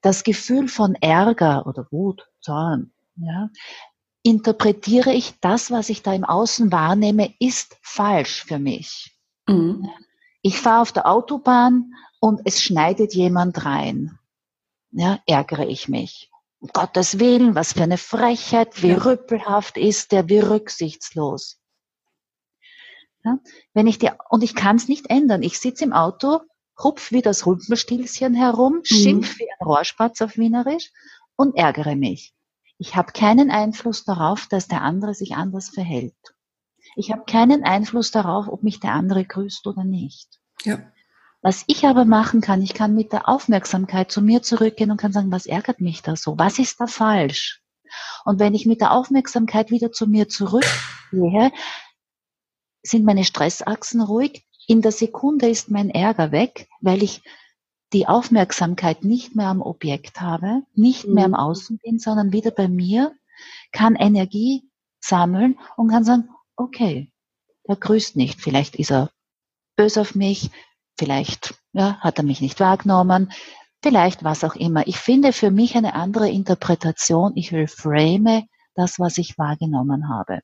Das 0.00 0.22
Gefühl 0.22 0.68
von 0.68 0.94
Ärger 0.94 1.66
oder 1.66 1.88
Wut, 1.90 2.28
Zorn, 2.40 2.92
ja, 3.16 3.50
interpretiere 4.22 5.12
ich 5.12 5.34
das, 5.40 5.72
was 5.72 5.88
ich 5.88 6.04
da 6.04 6.14
im 6.14 6.24
Außen 6.24 6.70
wahrnehme, 6.70 7.34
ist 7.40 7.76
falsch 7.82 8.44
für 8.44 8.60
mich. 8.60 9.18
Mhm. 9.48 9.90
Ich 10.40 10.60
fahre 10.60 10.82
auf 10.82 10.92
der 10.92 11.08
Autobahn 11.08 11.94
und 12.20 12.40
es 12.44 12.62
schneidet 12.62 13.12
jemand 13.12 13.64
rein. 13.64 14.20
Ja, 14.92 15.18
ärgere 15.26 15.66
ich 15.66 15.88
mich. 15.88 16.30
Um 16.60 16.68
Gottes 16.72 17.18
Willen, 17.18 17.56
was 17.56 17.72
für 17.72 17.82
eine 17.82 17.98
Frechheit, 17.98 18.84
wie 18.84 18.92
rüppelhaft 18.92 19.76
ist 19.76 20.12
der, 20.12 20.28
wie 20.28 20.38
rücksichtslos. 20.38 21.58
Ja? 23.24 23.38
Wenn 23.74 23.86
ich 23.86 23.98
dir, 23.98 24.16
und 24.30 24.42
ich 24.42 24.54
kann 24.54 24.76
es 24.76 24.88
nicht 24.88 25.10
ändern. 25.10 25.42
Ich 25.42 25.58
sitze 25.58 25.84
im 25.84 25.92
Auto, 25.92 26.40
rupf 26.82 27.12
wie 27.12 27.22
das 27.22 27.46
Rumpelstilzchen 27.46 28.34
herum, 28.34 28.76
mhm. 28.76 28.84
schimpf 28.84 29.38
wie 29.38 29.48
ein 29.48 29.66
Rohrspatz 29.66 30.20
auf 30.22 30.36
Wienerisch 30.36 30.90
und 31.36 31.56
ärgere 31.56 31.96
mich. 31.96 32.34
Ich 32.78 32.96
habe 32.96 33.12
keinen 33.12 33.50
Einfluss 33.50 34.04
darauf, 34.04 34.46
dass 34.48 34.68
der 34.68 34.82
andere 34.82 35.14
sich 35.14 35.34
anders 35.34 35.68
verhält. 35.68 36.16
Ich 36.96 37.12
habe 37.12 37.24
keinen 37.26 37.64
Einfluss 37.64 38.10
darauf, 38.10 38.48
ob 38.48 38.62
mich 38.62 38.80
der 38.80 38.92
andere 38.92 39.24
grüßt 39.24 39.66
oder 39.66 39.84
nicht. 39.84 40.40
Ja. 40.64 40.80
Was 41.42 41.64
ich 41.66 41.86
aber 41.86 42.04
machen 42.04 42.40
kann, 42.40 42.62
ich 42.62 42.74
kann 42.74 42.94
mit 42.94 43.12
der 43.12 43.28
Aufmerksamkeit 43.28 44.12
zu 44.12 44.20
mir 44.20 44.42
zurückgehen 44.42 44.90
und 44.90 44.96
kann 44.96 45.12
sagen, 45.12 45.32
was 45.32 45.46
ärgert 45.46 45.80
mich 45.80 46.02
da 46.02 46.16
so? 46.16 46.38
Was 46.38 46.58
ist 46.58 46.80
da 46.80 46.86
falsch? 46.86 47.62
Und 48.24 48.38
wenn 48.38 48.54
ich 48.54 48.66
mit 48.66 48.80
der 48.80 48.92
Aufmerksamkeit 48.92 49.70
wieder 49.70 49.92
zu 49.92 50.06
mir 50.06 50.28
zurückgehe, 50.28 51.50
sind 52.82 53.04
meine 53.04 53.24
Stressachsen 53.24 54.00
ruhig. 54.00 54.44
In 54.66 54.82
der 54.82 54.92
Sekunde 54.92 55.48
ist 55.48 55.70
mein 55.70 55.90
Ärger 55.90 56.32
weg, 56.32 56.68
weil 56.80 57.02
ich 57.02 57.22
die 57.92 58.08
Aufmerksamkeit 58.08 59.04
nicht 59.04 59.36
mehr 59.36 59.48
am 59.48 59.60
Objekt 59.60 60.20
habe, 60.20 60.62
nicht 60.74 61.06
mehr 61.06 61.24
am 61.26 61.32
mhm. 61.32 61.36
Außen 61.36 61.78
bin, 61.78 61.98
sondern 61.98 62.32
wieder 62.32 62.50
bei 62.50 62.68
mir, 62.68 63.14
kann 63.70 63.96
Energie 63.96 64.62
sammeln 65.00 65.58
und 65.76 65.88
kann 65.88 66.04
sagen, 66.04 66.28
okay, 66.56 67.10
er 67.64 67.76
grüßt 67.76 68.16
nicht. 68.16 68.40
Vielleicht 68.40 68.76
ist 68.76 68.90
er 68.90 69.10
böse 69.76 70.00
auf 70.00 70.14
mich, 70.14 70.50
vielleicht 70.96 71.54
ja, 71.72 71.98
hat 72.00 72.18
er 72.18 72.24
mich 72.24 72.40
nicht 72.40 72.60
wahrgenommen, 72.60 73.32
vielleicht 73.82 74.24
was 74.24 74.44
auch 74.44 74.54
immer. 74.54 74.86
Ich 74.86 74.98
finde 74.98 75.32
für 75.32 75.50
mich 75.50 75.76
eine 75.76 75.94
andere 75.94 76.30
Interpretation. 76.30 77.32
Ich 77.34 77.52
reframe 77.52 78.46
das, 78.74 78.98
was 78.98 79.18
ich 79.18 79.38
wahrgenommen 79.38 80.08
habe. 80.08 80.40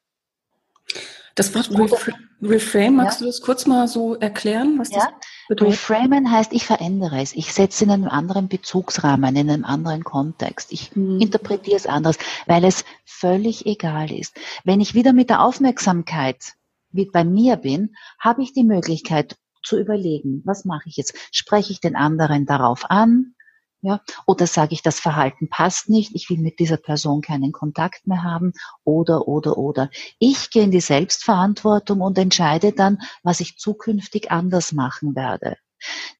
Das 1.38 1.54
Wort 1.54 1.70
Ref 1.70 2.10
Reframe, 2.42 2.96
magst 2.96 3.20
ja. 3.20 3.24
du 3.24 3.30
das 3.30 3.40
kurz 3.40 3.64
mal 3.66 3.86
so 3.86 4.16
erklären, 4.16 4.76
was 4.78 4.90
ja. 4.90 4.98
das 4.98 5.08
bedeutet? 5.48 5.74
Reframen 5.74 6.32
heißt, 6.32 6.52
ich 6.52 6.66
verändere 6.66 7.20
es. 7.20 7.32
Ich 7.32 7.52
setze 7.52 7.84
in 7.84 7.92
einem 7.92 8.08
anderen 8.08 8.48
Bezugsrahmen, 8.48 9.36
in 9.36 9.48
einem 9.48 9.64
anderen 9.64 10.02
Kontext. 10.02 10.72
Ich 10.72 10.90
hm. 10.94 11.20
interpretiere 11.20 11.76
es 11.76 11.86
anders, 11.86 12.18
weil 12.46 12.64
es 12.64 12.84
völlig 13.04 13.66
egal 13.66 14.10
ist. 14.10 14.36
Wenn 14.64 14.80
ich 14.80 14.94
wieder 14.94 15.12
mit 15.12 15.30
der 15.30 15.42
Aufmerksamkeit 15.42 16.54
wie 16.90 17.06
bei 17.06 17.24
mir 17.24 17.56
bin, 17.56 17.94
habe 18.18 18.42
ich 18.42 18.52
die 18.52 18.64
Möglichkeit 18.64 19.36
zu 19.62 19.78
überlegen, 19.78 20.42
was 20.44 20.64
mache 20.64 20.88
ich 20.88 20.96
jetzt? 20.96 21.14
Spreche 21.30 21.72
ich 21.72 21.80
den 21.80 21.94
anderen 21.94 22.46
darauf 22.46 22.90
an? 22.90 23.34
Ja, 23.80 24.00
oder 24.26 24.48
sage 24.48 24.74
ich, 24.74 24.82
das 24.82 24.98
Verhalten 24.98 25.48
passt 25.48 25.88
nicht, 25.88 26.12
ich 26.14 26.28
will 26.28 26.38
mit 26.38 26.58
dieser 26.58 26.78
Person 26.78 27.20
keinen 27.20 27.52
Kontakt 27.52 28.08
mehr 28.08 28.24
haben, 28.24 28.52
oder, 28.82 29.28
oder, 29.28 29.56
oder. 29.56 29.88
Ich 30.18 30.50
gehe 30.50 30.64
in 30.64 30.72
die 30.72 30.80
Selbstverantwortung 30.80 32.00
und 32.00 32.18
entscheide 32.18 32.72
dann, 32.72 32.98
was 33.22 33.38
ich 33.38 33.56
zukünftig 33.56 34.32
anders 34.32 34.72
machen 34.72 35.14
werde. 35.14 35.56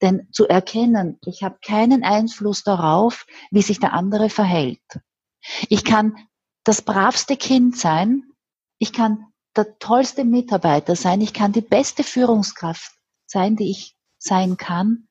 Denn 0.01 0.29
zu 0.31 0.47
erkennen, 0.47 1.19
ich 1.25 1.43
habe 1.43 1.59
keinen 1.65 2.05
Einfluss 2.05 2.63
darauf, 2.63 3.27
wie 3.51 3.63
sich 3.63 3.81
der 3.81 3.93
andere 3.93 4.31
verhält. 4.31 5.01
Ich 5.69 5.85
kann 5.85 6.17
das 6.63 6.83
bravste 6.83 7.37
Kind 7.37 7.77
sein, 7.77 8.23
ich 8.79 8.93
kann 8.93 9.27
der 9.57 9.79
tollste 9.79 10.25
Mitarbeiter 10.25 10.95
sein, 10.95 11.21
ich 11.21 11.33
kann 11.33 11.53
die 11.53 11.61
beste 11.61 12.05
Führungskraft 12.05 12.93
sein, 13.27 13.57
die 13.57 13.71
ich 13.71 13.97
sein 14.19 14.57
kann, 14.57 15.08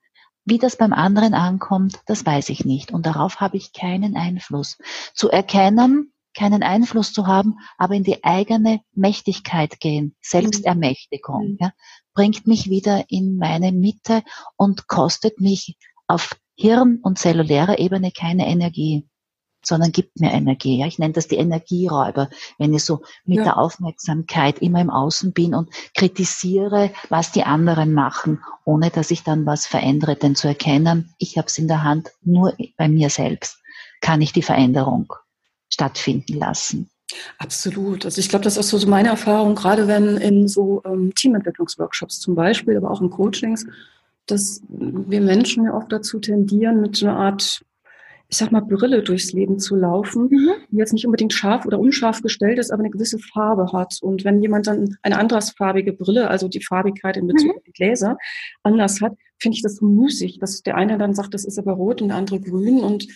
Wie 0.49 0.59
das 0.59 0.77
beim 0.77 0.93
anderen 0.93 1.33
ankommt, 1.33 1.99
das 2.05 2.25
weiß 2.25 2.47
ich 2.49 2.63
nicht. 2.63 2.93
Und 2.93 3.05
darauf 3.05 3.41
habe 3.41 3.57
ich 3.57 3.73
keinen 3.73 4.15
Einfluss. 4.15 4.77
Zu 5.13 5.29
erkennen, 5.29 6.13
keinen 6.33 6.63
Einfluss 6.63 7.11
zu 7.11 7.27
haben, 7.27 7.57
aber 7.77 7.95
in 7.95 8.05
die 8.05 8.23
eigene 8.23 8.79
Mächtigkeit 8.93 9.81
gehen, 9.81 10.15
Selbstermächtigung, 10.21 11.49
mhm. 11.51 11.57
ja, 11.59 11.73
bringt 12.13 12.47
mich 12.47 12.69
wieder 12.69 13.03
in 13.09 13.35
meine 13.35 13.73
Mitte 13.73 14.23
und 14.55 14.87
kostet 14.87 15.41
mich 15.41 15.75
auf 16.07 16.37
Hirn- 16.55 16.99
und 17.03 17.19
zellulärer 17.19 17.79
Ebene 17.79 18.11
keine 18.11 18.47
Energie, 18.47 19.05
sondern 19.67 19.91
gibt 19.91 20.19
mir 20.19 20.31
Energie. 20.31 20.79
Ja, 20.79 20.87
ich 20.87 20.99
nenne 20.99 21.13
das 21.13 21.27
die 21.27 21.37
Energieräuber, 21.37 22.29
wenn 22.57 22.73
ich 22.73 22.83
so 22.83 23.01
mit 23.25 23.37
ja. 23.37 23.43
der 23.43 23.57
Aufmerksamkeit 23.57 24.59
immer 24.59 24.81
im 24.81 24.89
Außen 24.89 25.33
bin 25.33 25.53
und 25.53 25.69
kritisiere, 25.95 26.91
was 27.09 27.31
die 27.31 27.43
anderen 27.43 27.93
machen, 27.93 28.41
ohne 28.65 28.89
dass 28.89 29.11
ich 29.11 29.23
dann 29.23 29.45
was 29.45 29.67
verändere. 29.67 30.15
Denn 30.15 30.35
zu 30.35 30.47
erkennen, 30.47 31.13
ich 31.17 31.37
habe 31.37 31.47
es 31.47 31.57
in 31.57 31.67
der 31.67 31.83
Hand, 31.83 32.09
nur 32.23 32.53
bei 32.77 32.87
mir 32.87 33.09
selbst 33.09 33.59
kann 34.01 34.21
ich 34.21 34.33
die 34.33 34.41
Veränderung 34.41 35.13
stattfinden 35.69 36.37
lassen. 36.37 36.89
Absolut. 37.37 38.05
Also 38.05 38.19
ich 38.19 38.29
glaube, 38.29 38.43
das 38.43 38.57
ist 38.57 38.69
so 38.69 38.87
meine 38.87 39.09
Erfahrung, 39.09 39.55
gerade 39.55 39.87
wenn 39.87 40.17
in 40.17 40.47
so 40.47 40.81
ähm, 40.85 41.13
Teamentwicklungsworkshops 41.15 42.19
zum 42.19 42.35
Beispiel, 42.35 42.77
aber 42.77 42.91
auch 42.91 43.01
in 43.01 43.09
Coachings, 43.09 43.65
dass 44.25 44.61
wir 44.69 45.21
Menschen 45.21 45.65
ja 45.65 45.73
oft 45.73 45.91
dazu 45.91 46.19
tendieren, 46.19 46.81
mit 46.81 46.97
so 46.97 47.07
einer 47.07 47.17
Art, 47.17 47.63
ich 48.29 48.37
sag 48.37 48.51
mal, 48.51 48.61
Brille 48.61 49.03
durchs 49.03 49.31
Leben 49.31 49.57
zu 49.57 49.75
laufen, 49.75 50.23
mhm. 50.29 50.49
die 50.69 50.77
jetzt 50.77 50.93
nicht 50.93 51.05
unbedingt 51.05 51.33
scharf 51.33 51.65
oder 51.65 51.79
unscharf 51.79 52.21
gestellt 52.21 52.59
ist, 52.59 52.71
aber 52.71 52.81
eine 52.81 52.91
gewisse 52.91 53.19
Farbe 53.19 53.71
hat. 53.71 53.99
Und 54.01 54.25
wenn 54.25 54.41
jemand 54.41 54.67
dann 54.67 54.97
eine 55.01 55.17
andersfarbige 55.17 55.93
Brille, 55.93 56.29
also 56.29 56.47
die 56.47 56.63
Farbigkeit 56.63 57.15
in 57.15 57.27
Bezug 57.27 57.51
mhm. 57.51 57.57
auf 57.57 57.63
die 57.63 57.71
Gläser, 57.71 58.17
anders 58.63 59.01
hat, 59.01 59.13
finde 59.39 59.55
ich 59.55 59.61
das 59.61 59.77
so 59.77 59.85
müßig, 59.85 60.39
dass 60.39 60.61
der 60.61 60.75
eine 60.75 60.97
dann 60.97 61.13
sagt, 61.13 61.33
das 61.33 61.45
ist 61.45 61.57
aber 61.57 61.73
rot 61.73 62.01
und 62.01 62.09
der 62.09 62.17
andere 62.17 62.39
grün 62.39 62.79
und 62.79 63.07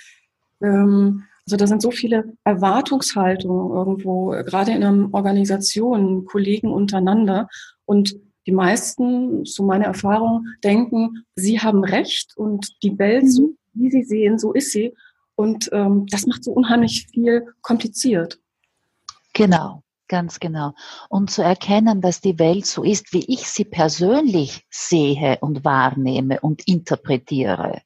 ähm, 0.62 1.24
also 1.46 1.58
da 1.58 1.68
sind 1.68 1.82
so 1.82 1.92
viele 1.92 2.38
Erwartungshaltungen 2.44 3.76
irgendwo, 3.76 4.30
gerade 4.30 4.72
in 4.72 4.84
einer 4.84 5.10
Organisation, 5.12 6.26
Kollegen 6.26 6.72
untereinander. 6.72 7.50
Und 7.86 8.16
die 8.46 8.52
meisten, 8.52 9.44
so 9.44 9.64
meine 9.64 9.86
Erfahrung, 9.86 10.46
denken, 10.64 11.26
sie 11.36 11.60
haben 11.60 11.84
Recht 11.84 12.38
und 12.38 12.82
die 12.84 12.98
Welt, 13.00 13.30
so 13.30 13.48
mhm. 13.48 13.58
Wie 13.74 13.90
sie 13.90 14.04
sehen, 14.04 14.40
so 14.40 14.54
ist 14.54 14.72
sie. 14.72 14.96
Und 15.36 15.70
ähm, 15.72 16.06
das 16.10 16.26
macht 16.28 16.44
so 16.44 16.52
unheimlich 16.52 17.08
viel 17.08 17.48
kompliziert. 17.62 18.40
Genau, 19.34 19.84
ganz 20.08 20.40
genau. 20.40 20.74
Und 21.10 21.32
zu 21.32 21.42
erkennen, 21.42 22.02
dass 22.02 22.22
die 22.22 22.38
Welt 22.38 22.66
so 22.66 22.84
ist, 22.84 23.14
wie 23.14 23.26
ich 23.28 23.48
sie 23.48 23.66
persönlich 23.66 24.66
sehe 24.70 25.38
und 25.42 25.64
wahrnehme 25.64 26.40
und 26.42 26.68
interpretiere. 26.68 27.82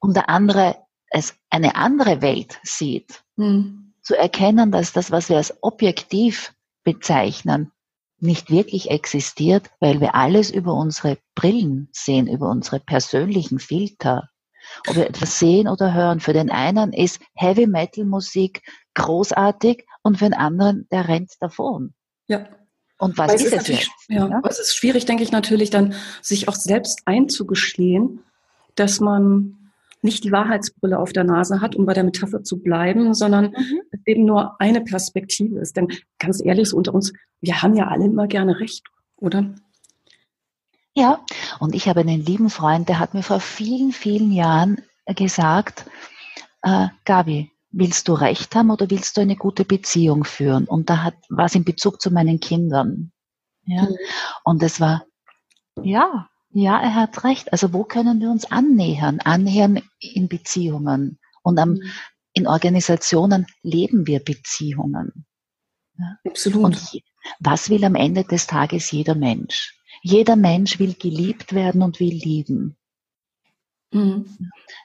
Und 0.00 0.16
der 0.16 0.30
andere 0.30 0.76
es 1.10 1.34
eine 1.50 1.74
andere 1.74 2.22
Welt 2.22 2.58
sieht, 2.62 3.22
hm. 3.36 3.92
zu 4.00 4.16
erkennen, 4.16 4.72
dass 4.72 4.92
das, 4.92 5.10
was 5.10 5.28
wir 5.28 5.36
als 5.36 5.62
objektiv 5.62 6.54
bezeichnen, 6.84 7.72
nicht 8.18 8.50
wirklich 8.50 8.90
existiert, 8.90 9.70
weil 9.80 10.00
wir 10.00 10.14
alles 10.14 10.50
über 10.50 10.74
unsere 10.74 11.18
Brillen 11.34 11.88
sehen, 11.92 12.26
über 12.26 12.48
unsere 12.48 12.78
persönlichen 12.78 13.58
Filter. 13.58 14.29
Ob 14.88 14.96
wir 14.96 15.08
etwas 15.08 15.38
sehen 15.38 15.68
oder 15.68 15.94
hören. 15.94 16.20
Für 16.20 16.32
den 16.32 16.50
einen 16.50 16.92
ist 16.92 17.20
Heavy 17.34 17.66
Metal 17.66 18.04
Musik 18.04 18.62
großartig 18.94 19.86
und 20.02 20.18
für 20.18 20.24
den 20.24 20.34
anderen, 20.34 20.86
der 20.90 21.08
rennt 21.08 21.32
davon. 21.40 21.94
Ja. 22.26 22.46
Und 22.98 23.16
was 23.16 23.34
ist 23.34 23.52
es 23.52 23.66
jetzt? 23.66 23.90
Ja, 24.08 24.28
ja? 24.28 24.42
es 24.46 24.58
ist 24.58 24.76
schwierig, 24.76 25.06
denke 25.06 25.22
ich 25.22 25.32
natürlich 25.32 25.70
dann, 25.70 25.94
sich 26.20 26.48
auch 26.48 26.54
selbst 26.54 27.00
einzugestehen, 27.06 28.20
dass 28.74 29.00
man 29.00 29.56
nicht 30.02 30.24
die 30.24 30.32
Wahrheitsbrille 30.32 30.98
auf 30.98 31.12
der 31.12 31.24
Nase 31.24 31.60
hat, 31.60 31.76
um 31.76 31.86
bei 31.86 31.94
der 31.94 32.04
Metapher 32.04 32.42
zu 32.42 32.58
bleiben, 32.58 33.14
sondern 33.14 33.46
mhm. 33.46 33.80
eben 34.06 34.24
nur 34.24 34.60
eine 34.60 34.82
Perspektive 34.82 35.58
ist. 35.60 35.76
Denn 35.76 35.88
ganz 36.18 36.42
ehrlich, 36.44 36.70
so 36.70 36.76
unter 36.76 36.94
uns, 36.94 37.12
wir 37.40 37.62
haben 37.62 37.74
ja 37.74 37.88
alle 37.88 38.06
immer 38.06 38.26
gerne 38.26 38.60
recht, 38.60 38.86
oder? 39.16 39.54
Ja, 40.94 41.24
und 41.60 41.74
ich 41.74 41.88
habe 41.88 42.00
einen 42.00 42.24
lieben 42.24 42.50
Freund, 42.50 42.88
der 42.88 42.98
hat 42.98 43.14
mir 43.14 43.22
vor 43.22 43.40
vielen, 43.40 43.92
vielen 43.92 44.32
Jahren 44.32 44.82
gesagt, 45.06 45.86
äh, 46.62 46.88
Gabi, 47.04 47.50
willst 47.70 48.08
du 48.08 48.14
Recht 48.14 48.54
haben 48.54 48.70
oder 48.70 48.90
willst 48.90 49.16
du 49.16 49.20
eine 49.20 49.36
gute 49.36 49.64
Beziehung 49.64 50.24
führen? 50.24 50.64
Und 50.66 50.90
da 50.90 51.02
hat 51.02 51.14
was 51.28 51.54
in 51.54 51.64
Bezug 51.64 52.00
zu 52.00 52.10
meinen 52.10 52.40
Kindern. 52.40 53.12
Ja, 53.66 53.82
mhm. 53.82 53.96
und 54.44 54.62
es 54.62 54.80
war, 54.80 55.04
ja, 55.82 56.28
ja, 56.52 56.80
er 56.80 56.94
hat 56.94 57.22
recht. 57.22 57.52
Also 57.52 57.72
wo 57.72 57.84
können 57.84 58.20
wir 58.20 58.30
uns 58.30 58.50
annähern? 58.50 59.20
Annähern 59.20 59.80
in 60.00 60.28
Beziehungen. 60.28 61.20
Und 61.42 61.58
am, 61.58 61.74
mhm. 61.74 61.82
in 62.32 62.46
Organisationen 62.48 63.46
leben 63.62 64.06
wir 64.06 64.20
Beziehungen. 64.20 65.26
Ja? 65.96 66.16
Absolut. 66.26 66.64
Und 66.64 67.02
was 67.38 67.70
will 67.70 67.84
am 67.84 67.94
Ende 67.94 68.24
des 68.24 68.48
Tages 68.48 68.90
jeder 68.90 69.14
Mensch? 69.14 69.79
Jeder 70.02 70.36
Mensch 70.36 70.78
will 70.78 70.94
geliebt 70.94 71.54
werden 71.54 71.82
und 71.82 72.00
will 72.00 72.14
lieben. 72.14 72.76
Mhm. 73.92 74.24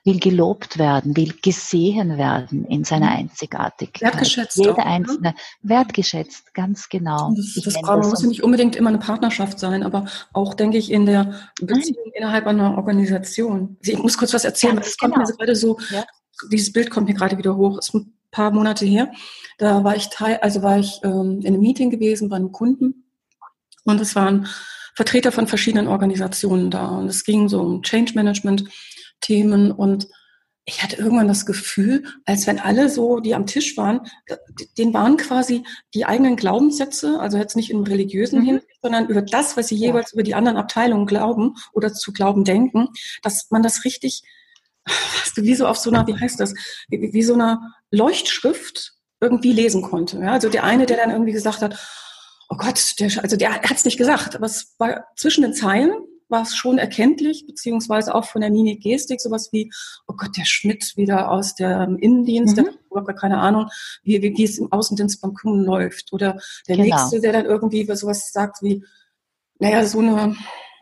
Will 0.03 0.19
gelobt 0.19 0.79
werden, 0.79 1.15
will 1.15 1.33
gesehen 1.39 2.17
werden 2.17 2.65
in 2.65 2.83
seiner 2.83 3.11
mhm. 3.11 3.17
Einzigartigkeit. 3.17 4.01
Wertgeschätzt. 4.01 4.57
Jeder 4.57 4.73
auch, 4.73 4.77
ne? 4.77 4.85
einzelne, 4.85 5.21
ne? 5.21 5.35
wertgeschätzt, 5.61 6.53
ganz 6.55 6.89
genau. 6.89 7.31
Das, 7.35 7.53
das 7.63 7.81
das 7.81 8.09
muss 8.09 8.23
ja 8.23 8.27
nicht 8.27 8.43
unbedingt 8.43 8.75
immer 8.75 8.89
eine 8.89 8.97
Partnerschaft 8.97 9.59
sein, 9.59 9.83
aber 9.83 10.05
auch, 10.33 10.55
denke 10.55 10.79
ich, 10.79 10.91
in 10.91 11.05
der 11.05 11.35
Beziehung 11.61 12.05
Nein. 12.05 12.13
innerhalb 12.15 12.47
einer 12.47 12.77
Organisation. 12.77 13.77
Ich 13.81 13.97
muss 13.97 14.17
kurz 14.17 14.33
was 14.33 14.43
erzählen, 14.43 14.75
weil 14.75 14.83
es 14.83 14.97
kommt 14.97 15.13
genau. 15.13 15.27
mir 15.27 15.33
gerade 15.33 15.55
so, 15.55 15.77
ja. 15.91 16.03
dieses 16.51 16.73
Bild 16.73 16.89
kommt 16.89 17.07
mir 17.07 17.13
gerade 17.13 17.37
wieder 17.37 17.55
hoch. 17.55 17.77
Es 17.77 17.89
ist 17.89 17.93
ein 17.93 18.11
paar 18.31 18.49
Monate 18.49 18.85
her. 18.85 19.11
Da 19.59 19.83
war 19.83 19.95
ich 19.95 20.09
Teil, 20.09 20.37
also 20.37 20.63
war 20.63 20.79
ich 20.79 20.99
ähm, 21.03 21.41
in 21.41 21.47
einem 21.47 21.61
Meeting 21.61 21.91
gewesen 21.91 22.27
bei 22.27 22.37
einem 22.37 22.51
Kunden 22.51 23.05
und 23.83 24.01
es 24.01 24.15
waren 24.15 24.47
Vertreter 24.95 25.31
von 25.31 25.47
verschiedenen 25.47 25.87
Organisationen 25.87 26.71
da 26.71 26.87
und 26.87 27.07
es 27.07 27.23
ging 27.23 27.49
so 27.49 27.61
um 27.61 27.83
Change 27.83 28.13
Management 28.15 28.65
Themen 29.21 29.71
und 29.71 30.07
ich 30.67 30.81
hatte 30.81 30.95
irgendwann 30.95 31.27
das 31.27 31.45
Gefühl, 31.45 32.03
als 32.25 32.47
wenn 32.47 32.59
alle 32.59 32.89
so, 32.89 33.19
die 33.19 33.35
am 33.35 33.45
Tisch 33.45 33.77
waren, 33.77 34.01
denen 34.79 34.95
waren 34.95 35.15
quasi 35.15 35.63
die 35.93 36.05
eigenen 36.05 36.35
Glaubenssätze, 36.35 37.19
also 37.19 37.37
jetzt 37.37 37.55
nicht 37.55 37.69
im 37.69 37.83
religiösen 37.83 38.39
mhm. 38.39 38.45
Hinsicht, 38.45 38.79
sondern 38.81 39.07
über 39.07 39.21
das, 39.21 39.57
was 39.57 39.67
sie 39.67 39.75
jeweils 39.75 40.11
ja. 40.11 40.15
über 40.15 40.23
die 40.23 40.33
anderen 40.33 40.57
Abteilungen 40.57 41.05
glauben 41.05 41.53
oder 41.73 41.93
zu 41.93 42.11
glauben 42.11 42.43
denken, 42.45 42.89
dass 43.21 43.51
man 43.51 43.61
das 43.61 43.85
richtig, 43.85 44.23
wie 45.35 45.53
so 45.53 45.67
auf 45.67 45.77
so 45.77 45.91
einer, 45.91 46.07
wie 46.07 46.19
heißt 46.19 46.39
das, 46.39 46.55
wie, 46.87 47.13
wie 47.13 47.23
so 47.23 47.35
einer 47.35 47.73
Leuchtschrift 47.91 48.93
irgendwie 49.21 49.53
lesen 49.53 49.83
konnte. 49.83 50.19
Ja, 50.19 50.31
also 50.31 50.49
der 50.49 50.63
eine, 50.63 50.87
der 50.87 50.97
dann 50.97 51.11
irgendwie 51.11 51.31
gesagt 51.31 51.61
hat, 51.61 51.77
oh 52.49 52.57
Gott, 52.57 52.95
der, 52.99 53.11
also 53.21 53.35
der 53.35 53.53
hat 53.53 53.71
es 53.71 53.85
nicht 53.85 53.97
gesagt, 53.97 54.35
aber 54.35 54.45
es 54.45 54.75
war 54.77 55.05
zwischen 55.15 55.41
den 55.41 55.53
Zeilen 55.53 55.91
war 56.27 56.41
es 56.41 56.55
schon 56.55 56.77
erkenntlich, 56.77 57.45
beziehungsweise 57.45 58.15
auch 58.15 58.25
von 58.25 58.41
der 58.41 58.49
Mimik 58.49 58.81
Gestik, 58.81 59.21
sowas 59.21 59.49
wie, 59.51 59.71
oh 60.07 60.13
Gott, 60.17 60.35
der 60.37 60.45
Schmidt 60.45 60.97
wieder 60.97 61.29
aus 61.29 61.55
dem 61.55 61.97
Innendienst, 61.97 62.57
mhm. 62.57 62.63
der 62.63 62.73
hat 62.73 62.79
überhaupt 62.89 63.19
keine 63.19 63.37
Ahnung, 63.37 63.67
wie, 64.03 64.21
wie, 64.21 64.35
wie 64.35 64.43
es 64.43 64.57
im 64.57 64.71
Außendienst 64.71 65.21
beim 65.21 65.33
Kunden 65.33 65.63
läuft. 65.63 66.13
Oder 66.13 66.39
der 66.67 66.77
genau. 66.77 66.95
Nächste, 66.95 67.21
der 67.21 67.33
dann 67.33 67.45
irgendwie 67.45 67.85
sowas 67.95 68.31
sagt 68.31 68.61
wie, 68.61 68.83
naja, 69.59 69.85
so 69.85 69.99
eine, 69.99 70.35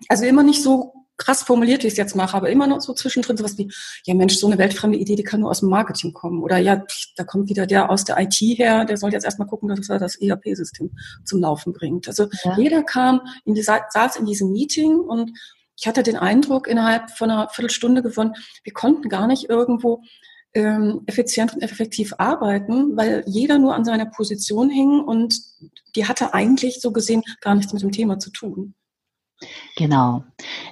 also 0.08 0.26
immer 0.26 0.44
nicht 0.44 0.64
so 0.64 0.94
krass 1.24 1.44
formuliert, 1.44 1.84
wie 1.84 1.88
ich 1.88 1.94
es 1.94 1.98
jetzt 1.98 2.16
mache, 2.16 2.36
aber 2.36 2.50
immer 2.50 2.68
noch 2.68 2.82
so 2.82 2.94
zwischendrin 2.94 3.38
sowas 3.38 3.58
wie, 3.58 3.72
ja 4.06 4.14
Mensch, 4.14 4.36
so 4.36 4.48
eine 4.48 4.58
weltfremde 4.58 4.98
Idee, 4.98 5.16
die 5.16 5.24
kann 5.24 5.40
nur 5.40 5.50
aus 5.50 5.62
dem 5.62 5.70
Marketing 5.70 6.14
kommen. 6.14 6.44
Oder 6.44 6.58
ja, 6.58 6.84
da 7.16 7.24
kommt 7.24 7.50
wieder 7.50 7.66
der 7.66 7.90
aus 7.90 8.04
der 8.04 8.20
IT 8.20 8.36
her, 8.36 8.86
der 8.86 8.98
soll 8.98 9.12
jetzt 9.12 9.24
erstmal 9.24 9.48
gucken, 9.48 9.70
dass 9.70 9.90
er 9.90 10.00
das 10.00 10.16
ERP-System 10.16 10.92
zum 11.24 11.42
Laufen 11.42 11.74
bringt. 11.74 12.08
Also 12.08 12.28
ja. 12.44 12.58
jeder 12.58 12.84
kam 12.84 13.22
in 13.46 13.54
die, 13.54 13.64
saß 13.64 14.18
in 14.18 14.26
diesem 14.26 14.52
Meeting 14.52 15.00
und 15.00 15.32
ich 15.78 15.88
hatte 15.88 16.04
den 16.04 16.18
Eindruck 16.18 16.68
innerhalb 16.68 17.12
von 17.12 17.32
einer 17.32 17.50
Viertelstunde 17.50 18.04
gewonnen, 18.04 18.36
wir 18.64 18.74
konnten 18.74 19.10
gar 19.10 19.28
nicht 19.28 19.50
irgendwo 19.50 20.02
ähm, 20.54 21.02
effizient 21.08 21.54
und 21.54 21.62
effektiv 21.62 22.14
arbeiten, 22.18 22.96
weil 22.96 23.24
jeder 23.26 23.58
nur 23.58 23.74
an 23.74 23.86
seiner 23.86 24.06
Position 24.06 24.70
hing 24.70 25.00
und 25.00 25.42
die 25.96 26.08
hatte 26.08 26.34
eigentlich 26.34 26.80
so 26.80 26.92
gesehen 26.92 27.24
gar 27.42 27.56
nichts 27.56 27.74
mit 27.74 27.82
dem 27.82 27.92
Thema 27.92 28.20
zu 28.20 28.30
tun. 28.30 28.76
Genau, 29.76 30.24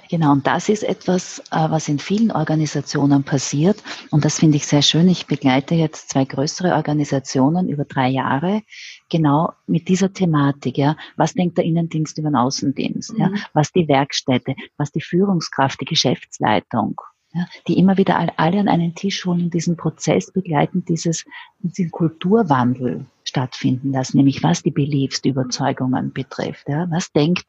genau. 0.08 0.32
Und 0.32 0.46
das 0.46 0.68
ist 0.68 0.84
etwas, 0.84 1.40
äh, 1.50 1.70
was 1.70 1.88
in 1.88 1.98
vielen 1.98 2.30
Organisationen 2.30 3.24
passiert. 3.24 3.82
Und 4.10 4.24
das 4.24 4.38
finde 4.38 4.56
ich 4.56 4.66
sehr 4.66 4.82
schön. 4.82 5.08
Ich 5.08 5.26
begleite 5.26 5.74
jetzt 5.74 6.10
zwei 6.10 6.24
größere 6.24 6.74
Organisationen 6.74 7.68
über 7.68 7.84
drei 7.84 8.08
Jahre, 8.08 8.62
genau 9.10 9.52
mit 9.66 9.88
dieser 9.88 10.12
Thematik. 10.12 10.78
Ja, 10.78 10.96
was 11.16 11.34
denkt 11.34 11.58
der 11.58 11.64
Innendienst 11.64 12.18
über 12.18 12.30
den 12.30 12.36
Außendienst? 12.36 13.14
Mhm. 13.14 13.18
Ja, 13.18 13.30
was 13.52 13.72
die 13.72 13.88
Werkstätte, 13.88 14.54
was 14.76 14.92
die 14.92 15.00
Führungskraft, 15.00 15.80
die 15.80 15.86
Geschäftsleitung. 15.86 17.00
Ja, 17.34 17.46
die 17.66 17.78
immer 17.78 17.96
wieder 17.96 18.18
alle 18.36 18.58
an 18.58 18.68
einen 18.68 18.94
Tisch 18.94 19.24
holen 19.24 19.44
und 19.44 19.54
diesen 19.54 19.78
Prozess 19.78 20.30
begleiten, 20.30 20.84
dieses, 20.84 21.24
diesen 21.60 21.90
Kulturwandel 21.90 23.06
stattfinden 23.32 23.92
lassen, 23.92 24.18
nämlich 24.18 24.42
was 24.42 24.62
die 24.62 24.70
Beliefs, 24.70 25.22
die 25.22 25.30
Überzeugungen 25.30 26.12
betrifft. 26.12 26.68
Ja. 26.68 26.86
Was 26.90 27.10
denkt 27.12 27.46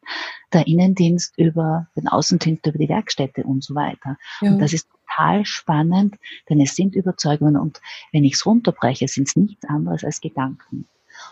der 0.54 0.66
Innendienst 0.66 1.38
über 1.38 1.88
den 1.98 2.08
Außendienst, 2.08 2.66
über 2.66 2.78
die 2.78 2.88
Werkstätte 2.88 3.44
und 3.44 3.66
so 3.66 3.76
weiter. 3.76 4.18
Ja. 4.40 4.52
Und 4.52 4.60
das 4.60 4.72
ist 4.72 4.88
total 4.90 5.46
spannend, 5.46 6.16
denn 6.50 6.62
es 6.62 6.76
sind 6.78 6.96
Überzeugungen 6.96 7.58
und 7.58 7.82
wenn 8.14 8.24
ich 8.24 8.36
es 8.36 8.46
runterbreche, 8.46 9.10
sind 9.10 9.28
es 9.28 9.36
nichts 9.36 9.66
anderes 9.66 10.06
als 10.06 10.22
Gedanken. 10.22 10.88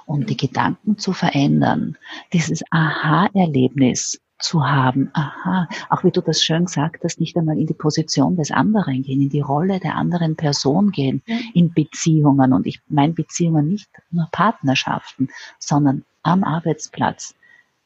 Und 0.06 0.30
die 0.30 0.38
Gedanken 0.38 0.98
zu 0.98 1.14
verändern, 1.14 1.98
dieses 2.34 2.62
Aha-Erlebnis 2.72 4.20
zu 4.42 4.68
haben, 4.68 5.10
aha, 5.14 5.68
auch 5.90 6.04
wie 6.04 6.12
du 6.12 6.22
das 6.22 6.44
schön 6.44 6.66
gesagt 6.66 7.04
hast, 7.04 7.20
nicht 7.20 7.38
einmal 7.38 7.58
in 7.58 7.68
die 7.68 7.74
Position 7.74 8.36
des 8.36 8.52
anderen 8.52 9.04
gehen, 9.04 9.22
in 9.22 9.30
die 9.30 9.42
Rolle 9.42 9.80
der 9.80 9.96
anderen 9.96 10.36
Person 10.36 10.92
gehen, 10.92 11.22
ja. 11.26 11.38
in 11.54 11.74
Beziehungen. 11.74 12.54
Und 12.54 12.68
ich 12.68 12.82
meine 12.88 13.14
Beziehungen 13.14 13.68
nicht 13.68 13.90
nur 14.12 14.28
Partnerschaften, 14.32 15.30
sondern 15.60 16.04
am 16.24 16.44
Arbeitsplatz. 16.44 17.36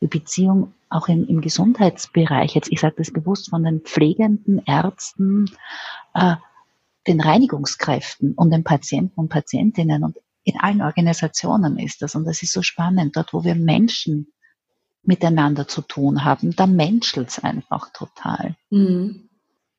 Die 0.02 0.08
Beziehung 0.08 0.74
auch 0.90 1.08
im, 1.08 1.28
im 1.28 1.42
Gesundheitsbereich, 1.42 2.56
jetzt 2.56 2.72
ich 2.72 2.80
sage 2.80 2.96
das 2.98 3.12
bewusst 3.12 3.50
von 3.50 3.64
den 3.64 3.82
pflegenden 3.82 4.62
Ärzten, 4.66 5.46
äh, 6.14 6.36
den 7.08 7.22
Reinigungskräften 7.22 8.34
und 8.34 8.52
den 8.52 8.64
Patienten 8.64 9.20
und 9.20 9.30
Patientinnen 9.30 10.04
und 10.04 10.18
in 10.44 10.60
allen 10.60 10.82
Organisationen 10.82 11.78
ist 11.80 12.02
das. 12.02 12.16
Und 12.16 12.26
das 12.26 12.44
ist 12.44 12.54
so 12.54 12.62
spannend, 12.62 13.16
dort 13.16 13.34
wo 13.34 13.44
wir 13.44 13.56
Menschen 13.56 14.28
miteinander 15.08 15.68
zu 15.68 15.82
tun 15.82 16.26
haben, 16.26 16.56
da 16.56 16.68
menschelt 16.68 17.30
es 17.30 17.44
einfach 17.44 17.92
total. 17.92 18.56
Mhm. 18.70 19.30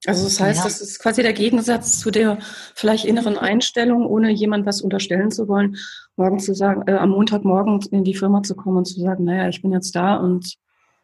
Also 0.07 0.25
das 0.25 0.39
heißt, 0.39 0.59
ja. 0.59 0.65
das 0.65 0.81
ist 0.81 1.01
quasi 1.01 1.23
der 1.23 1.33
Gegensatz 1.33 1.99
zu 1.99 2.11
der 2.11 2.39
vielleicht 2.75 3.05
inneren 3.05 3.37
Einstellung, 3.39 4.07
ohne 4.07 4.31
jemand 4.31 4.67
was 4.67 4.81
unterstellen 4.81 5.31
zu 5.31 5.49
wollen, 5.49 5.77
morgen 6.17 6.39
zu 6.39 6.55
sagen, 6.55 6.83
äh, 6.87 6.93
am 6.93 7.11
Montagmorgen 7.11 7.81
in 7.91 8.05
die 8.05 8.15
Firma 8.15 8.43
zu 8.43 8.55
kommen 8.55 8.77
und 8.77 8.85
zu 8.85 9.01
sagen, 9.01 9.25
naja, 9.25 9.49
ich 9.49 9.63
bin 9.63 9.73
jetzt 9.73 9.97
da 9.97 10.17
und 10.17 10.57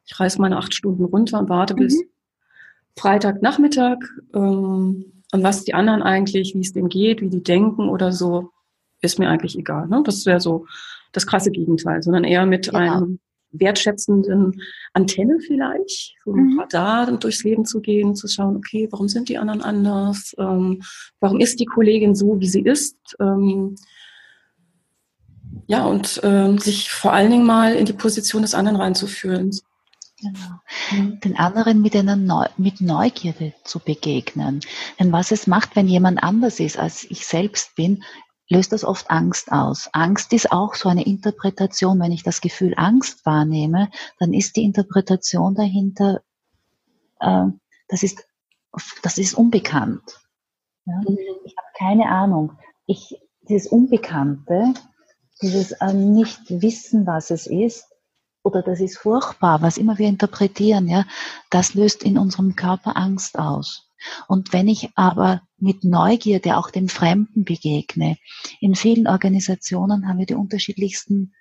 ich 0.04 0.20
reiß 0.20 0.38
meine 0.38 0.56
acht 0.56 0.74
Stunden 0.74 1.04
runter 1.04 1.38
und 1.38 1.48
warte 1.48 1.74
mhm. 1.74 1.78
bis 1.78 2.02
Freitagnachmittag 2.96 3.98
ähm, 4.34 5.22
und 5.32 5.42
was 5.42 5.64
die 5.64 5.74
anderen 5.74 6.02
eigentlich, 6.02 6.54
wie 6.54 6.60
es 6.60 6.72
denen 6.72 6.88
geht, 6.88 7.22
wie 7.22 7.30
die 7.30 7.42
denken 7.42 7.88
oder 7.88 8.12
so, 8.12 8.50
ist 9.00 9.18
mir 9.18 9.28
eigentlich 9.28 9.58
egal. 9.58 9.88
Ne? 9.88 10.02
Das 10.04 10.26
wäre 10.26 10.40
so 10.40 10.66
das 11.12 11.26
krasse 11.26 11.50
Gegenteil, 11.50 12.02
sondern 12.02 12.24
eher 12.24 12.46
mit 12.46 12.66
ja. 12.66 12.74
einem 12.74 13.18
wertschätzenden 13.52 14.60
Antenne 14.92 15.38
vielleicht, 15.40 16.14
so 16.24 16.32
ein 16.32 16.52
mhm. 16.52 16.60
Radar 16.60 17.12
durchs 17.12 17.44
Leben 17.44 17.64
zu 17.64 17.80
gehen, 17.80 18.14
zu 18.14 18.28
schauen, 18.28 18.56
okay, 18.56 18.88
warum 18.90 19.08
sind 19.08 19.28
die 19.28 19.38
anderen 19.38 19.62
anders? 19.62 20.34
Ähm, 20.38 20.82
warum 21.20 21.40
ist 21.40 21.60
die 21.60 21.66
Kollegin 21.66 22.14
so, 22.14 22.40
wie 22.40 22.48
sie 22.48 22.62
ist? 22.62 22.96
Ähm, 23.20 23.76
ja, 25.66 25.84
und 25.84 26.20
ähm, 26.22 26.58
sich 26.58 26.90
vor 26.90 27.12
allen 27.12 27.30
Dingen 27.30 27.46
mal 27.46 27.74
in 27.74 27.86
die 27.86 27.92
Position 27.92 28.42
des 28.42 28.54
anderen 28.54 28.76
reinzufühlen. 28.76 29.50
Genau. 30.20 30.60
Mhm. 30.92 31.20
Den 31.20 31.36
anderen 31.36 31.82
mit 31.82 31.96
einer 31.96 32.16
Neu 32.16 32.46
mit 32.56 32.80
Neugierde 32.80 33.54
zu 33.64 33.80
begegnen. 33.80 34.60
Denn 34.98 35.12
was 35.12 35.32
es 35.32 35.46
macht, 35.46 35.74
wenn 35.74 35.88
jemand 35.88 36.22
anders 36.22 36.60
ist, 36.60 36.78
als 36.78 37.04
ich 37.10 37.26
selbst 37.26 37.74
bin, 37.74 38.04
löst 38.48 38.72
das 38.72 38.84
oft 38.84 39.10
Angst 39.10 39.50
aus. 39.52 39.88
Angst 39.92 40.32
ist 40.32 40.52
auch 40.52 40.74
so 40.74 40.88
eine 40.88 41.04
Interpretation. 41.06 41.98
Wenn 42.00 42.12
ich 42.12 42.22
das 42.22 42.40
Gefühl 42.40 42.74
Angst 42.76 43.24
wahrnehme, 43.24 43.90
dann 44.18 44.32
ist 44.32 44.56
die 44.56 44.64
Interpretation 44.64 45.54
dahinter, 45.54 46.22
äh, 47.20 47.46
das 47.88 48.02
ist, 48.02 48.26
das 49.02 49.18
ist 49.18 49.34
unbekannt. 49.34 50.20
Ja? 50.84 50.96
Mhm. 50.96 51.18
Ich 51.44 51.54
habe 51.56 51.68
keine 51.78 52.08
Ahnung. 52.08 52.58
Ich, 52.86 53.16
dieses 53.48 53.68
Unbekannte, 53.68 54.74
dieses 55.40 55.72
äh, 55.72 55.92
Nicht-Wissen, 55.92 57.06
was 57.06 57.30
es 57.30 57.46
ist, 57.46 57.86
oder 58.44 58.62
das 58.62 58.80
ist 58.80 58.98
furchtbar, 58.98 59.62
was 59.62 59.78
immer 59.78 59.98
wir 59.98 60.08
interpretieren, 60.08 60.88
ja, 60.88 61.04
das 61.50 61.74
löst 61.74 62.02
in 62.02 62.18
unserem 62.18 62.56
Körper 62.56 62.96
Angst 62.96 63.38
aus. 63.38 63.88
Und 64.28 64.52
wenn 64.52 64.68
ich 64.68 64.90
aber 64.94 65.42
mit 65.58 65.84
Neugierde 65.84 66.56
auch 66.56 66.70
dem 66.70 66.88
Fremden 66.88 67.44
begegne, 67.44 68.16
in 68.60 68.74
vielen 68.74 69.06
Organisationen 69.06 70.08
haben 70.08 70.18
wir 70.18 70.26
die 70.26 70.34
unterschiedlichsten 70.34 71.34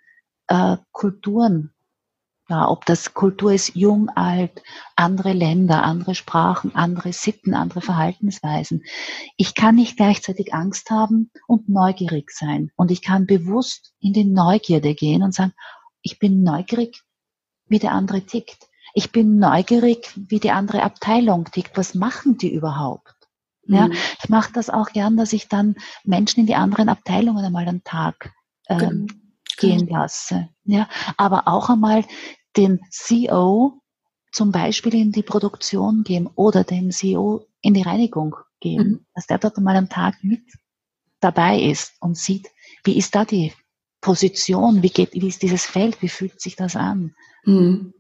äh, 0.48 0.78
Kulturen. 0.92 1.74
Ja, 2.50 2.68
ob 2.68 2.86
das 2.86 3.14
Kultur 3.14 3.54
ist 3.54 3.76
jung, 3.76 4.10
alt, 4.10 4.62
andere 4.98 5.32
Länder, 5.32 5.84
andere 5.84 6.16
Sprachen, 6.16 6.76
andere 6.76 7.14
Sitten, 7.14 7.54
andere 7.54 7.80
Verhaltensweisen. 7.80 8.84
Ich 9.38 9.56
kann 9.56 9.76
nicht 9.76 9.96
gleichzeitig 9.96 10.54
Angst 10.54 10.90
haben 10.90 11.32
und 11.48 11.70
neugierig 11.70 12.32
sein. 12.32 12.70
Und 12.76 12.92
ich 12.92 13.02
kann 13.02 13.26
bewusst 13.26 13.94
in 14.02 14.12
die 14.12 14.26
Neugierde 14.26 14.96
gehen 14.96 15.24
und 15.24 15.34
sagen, 15.34 15.54
ich 16.02 16.20
bin 16.20 16.44
neugierig, 16.44 17.02
wie 17.68 17.80
der 17.80 17.94
andere 17.94 18.22
tickt. 18.22 18.68
Ich 18.94 19.12
bin 19.12 19.40
neugierig, 19.40 20.12
wie 20.16 20.40
die 20.40 20.52
andere 20.52 20.84
Abteilung 20.84 21.46
tickt. 21.46 21.78
Was 21.78 21.96
machen 21.96 22.38
die 22.38 22.54
überhaupt? 22.54 23.16
Ja, 23.64 23.88
mhm. 23.88 23.94
ich 24.22 24.30
mache 24.30 24.52
das 24.54 24.70
auch 24.70 24.90
gern, 24.90 25.18
dass 25.18 25.34
ich 25.34 25.48
dann 25.48 25.76
Menschen 26.04 26.42
in 26.42 26.46
die 26.48 26.56
anderen 26.56 26.90
Abteilungen 26.90 27.46
einmal 27.46 27.68
einen 27.68 27.84
Tag 27.84 28.34
ähm, 28.68 29.08
genau. 29.08 29.14
gehen 29.58 29.88
lasse. 29.88 30.50
Ja, 30.64 30.90
aber 31.18 31.48
auch 31.48 31.70
einmal 31.70 32.04
den 32.58 32.82
CEO 32.90 33.82
zum 34.32 34.52
Beispiel 34.52 34.96
in 34.96 35.12
die 35.12 35.24
Produktion 35.24 36.04
geben 36.04 36.28
oder 36.36 36.64
den 36.64 36.92
CEO 36.92 37.46
in 37.62 37.74
die 37.74 37.82
Reinigung 37.82 38.36
geben, 38.60 38.90
mhm. 38.90 39.06
dass 39.14 39.28
der 39.28 39.38
dort 39.38 39.58
einmal 39.58 39.76
einen 39.76 39.90
Tag 39.90 40.16
mit 40.24 40.42
dabei 41.20 41.62
ist 41.62 41.94
und 42.00 42.18
sieht, 42.18 42.50
wie 42.84 42.98
ist 42.98 43.14
da 43.14 43.26
die 43.26 43.54
Position, 44.02 44.82
wie 44.82 44.90
geht, 44.90 45.14
wie 45.14 45.28
ist 45.28 45.44
dieses 45.44 45.66
Feld, 45.66 46.02
wie 46.02 46.10
fühlt 46.10 46.42
sich 46.42 46.56
das 46.56 46.76
an? 46.76 47.14
Mhm. 47.46 47.94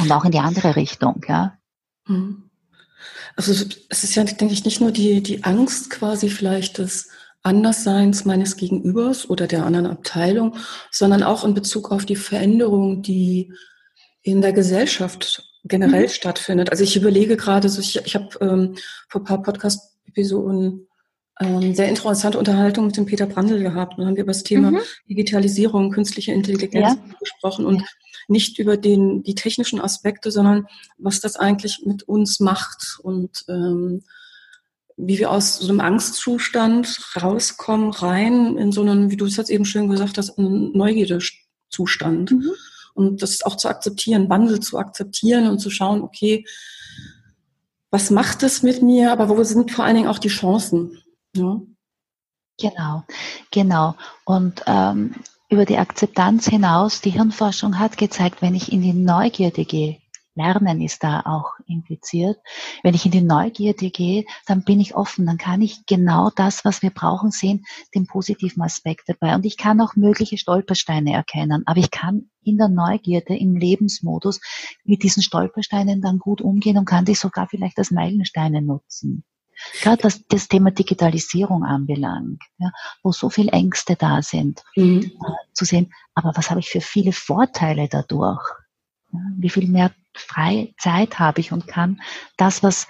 Und 0.00 0.12
auch 0.12 0.24
in 0.24 0.32
die 0.32 0.38
andere 0.38 0.76
Richtung, 0.76 1.24
ja. 1.28 1.58
Mhm. 2.06 2.44
Also 3.36 3.52
es 3.52 4.04
ist 4.04 4.14
ja, 4.14 4.24
denke 4.24 4.52
ich, 4.52 4.64
nicht 4.64 4.80
nur 4.80 4.90
die, 4.90 5.22
die 5.22 5.44
Angst 5.44 5.90
quasi 5.90 6.28
vielleicht 6.28 6.78
des 6.78 7.08
Andersseins 7.42 8.24
meines 8.24 8.56
Gegenübers 8.56 9.30
oder 9.30 9.46
der 9.46 9.64
anderen 9.64 9.86
Abteilung, 9.86 10.56
sondern 10.90 11.22
auch 11.22 11.44
in 11.44 11.54
Bezug 11.54 11.92
auf 11.92 12.04
die 12.04 12.16
Veränderung, 12.16 13.02
die 13.02 13.52
in 14.22 14.40
der 14.40 14.52
Gesellschaft 14.52 15.44
generell 15.64 16.04
mhm. 16.04 16.10
stattfindet. 16.10 16.70
Also 16.70 16.84
ich 16.84 16.96
überlege 16.96 17.36
gerade, 17.36 17.68
so 17.68 17.80
ich, 17.80 18.04
ich 18.04 18.14
habe 18.14 18.28
ähm, 18.40 18.76
vor 19.08 19.20
ein 19.20 19.24
paar 19.24 19.42
Podcast-Episoden 19.42 20.88
ähm, 21.40 21.74
sehr 21.74 21.88
interessante 21.88 22.38
Unterhaltung 22.38 22.86
mit 22.86 22.96
dem 22.96 23.06
Peter 23.06 23.26
Brandl 23.26 23.62
gehabt 23.62 23.98
und 23.98 24.06
haben 24.06 24.16
wir 24.16 24.24
über 24.24 24.32
das 24.32 24.42
Thema 24.42 24.72
mhm. 24.72 24.80
Digitalisierung, 25.08 25.90
künstliche 25.90 26.32
Intelligenz 26.32 26.96
ja. 26.96 27.16
gesprochen 27.20 27.64
und 27.64 27.84
nicht 28.28 28.58
über 28.58 28.76
den, 28.76 29.22
die 29.22 29.34
technischen 29.34 29.80
Aspekte, 29.80 30.30
sondern 30.30 30.66
was 30.98 31.20
das 31.20 31.36
eigentlich 31.36 31.82
mit 31.84 32.02
uns 32.04 32.40
macht 32.40 32.98
und 33.02 33.44
ähm, 33.48 34.02
wie 34.96 35.18
wir 35.18 35.30
aus 35.30 35.58
so 35.58 35.68
einem 35.68 35.80
Angstzustand 35.80 36.98
rauskommen, 37.20 37.90
rein 37.90 38.56
in 38.56 38.72
so 38.72 38.82
einen, 38.82 39.10
wie 39.10 39.16
du 39.16 39.26
es 39.26 39.36
jetzt 39.36 39.50
eben 39.50 39.64
schön 39.64 39.88
gesagt 39.88 40.18
hast, 40.18 40.38
einen 40.38 40.72
Neugierdezustand. 40.72 42.32
Mhm. 42.32 42.50
Und 42.94 43.22
das 43.22 43.42
auch 43.42 43.56
zu 43.56 43.68
akzeptieren, 43.68 44.28
Wandel 44.28 44.58
zu 44.58 44.76
akzeptieren 44.76 45.46
und 45.46 45.60
zu 45.60 45.70
schauen, 45.70 46.02
okay, 46.02 46.44
was 47.90 48.10
macht 48.10 48.42
es 48.42 48.62
mit 48.62 48.82
mir, 48.82 49.12
aber 49.12 49.28
wo 49.28 49.42
sind 49.44 49.70
vor 49.70 49.84
allen 49.84 49.94
Dingen 49.94 50.08
auch 50.08 50.18
die 50.18 50.28
Chancen? 50.28 51.00
Ja. 51.34 51.60
Genau, 52.60 53.04
genau. 53.52 53.94
Und 54.24 54.62
ähm, 54.66 55.14
über 55.48 55.64
die 55.64 55.78
Akzeptanz 55.78 56.46
hinaus, 56.48 57.00
die 57.00 57.10
Hirnforschung 57.10 57.78
hat 57.78 57.96
gezeigt, 57.96 58.42
wenn 58.42 58.54
ich 58.54 58.72
in 58.72 58.82
die 58.82 58.92
Neugierde 58.92 59.64
gehe, 59.64 59.98
Lernen 60.38 60.80
ist 60.80 61.02
da 61.02 61.22
auch 61.24 61.50
impliziert. 61.66 62.38
Wenn 62.84 62.94
ich 62.94 63.04
in 63.04 63.10
die 63.10 63.22
Neugierde 63.22 63.90
gehe, 63.90 64.24
dann 64.46 64.62
bin 64.62 64.78
ich 64.78 64.94
offen, 64.94 65.26
dann 65.26 65.36
kann 65.36 65.60
ich 65.60 65.84
genau 65.84 66.30
das, 66.34 66.64
was 66.64 66.80
wir 66.80 66.90
brauchen, 66.90 67.32
sehen, 67.32 67.64
den 67.94 68.06
positiven 68.06 68.62
Aspekt 68.62 69.08
dabei. 69.08 69.34
Und 69.34 69.44
ich 69.44 69.56
kann 69.56 69.80
auch 69.80 69.96
mögliche 69.96 70.38
Stolpersteine 70.38 71.12
erkennen, 71.12 71.64
aber 71.66 71.80
ich 71.80 71.90
kann 71.90 72.30
in 72.42 72.56
der 72.56 72.68
Neugierde, 72.68 73.36
im 73.36 73.56
Lebensmodus 73.56 74.40
mit 74.84 75.02
diesen 75.02 75.22
Stolpersteinen 75.22 76.00
dann 76.00 76.18
gut 76.18 76.40
umgehen 76.40 76.78
und 76.78 76.84
kann 76.84 77.04
die 77.04 77.14
sogar 77.14 77.48
vielleicht 77.48 77.76
als 77.78 77.90
Meilensteine 77.90 78.62
nutzen. 78.62 79.24
Gerade 79.80 80.04
was 80.04 80.26
das 80.28 80.48
Thema 80.48 80.70
Digitalisierung 80.70 81.64
anbelangt, 81.64 82.42
ja, 82.58 82.70
wo 83.02 83.12
so 83.12 83.30
viele 83.30 83.52
Ängste 83.52 83.96
da 83.96 84.22
sind, 84.22 84.62
mhm. 84.76 85.02
äh, 85.02 85.52
zu 85.52 85.64
sehen, 85.64 85.92
aber 86.14 86.32
was 86.34 86.50
habe 86.50 86.60
ich 86.60 86.68
für 86.68 86.80
viele 86.80 87.12
Vorteile 87.12 87.88
dadurch? 87.88 88.42
Ja, 89.12 89.20
wie 89.36 89.50
viel 89.50 89.68
mehr 89.68 89.92
freie 90.14 90.74
Zeit 90.78 91.18
habe 91.18 91.40
ich 91.40 91.52
und 91.52 91.66
kann 91.66 92.00
das, 92.36 92.62
was 92.62 92.86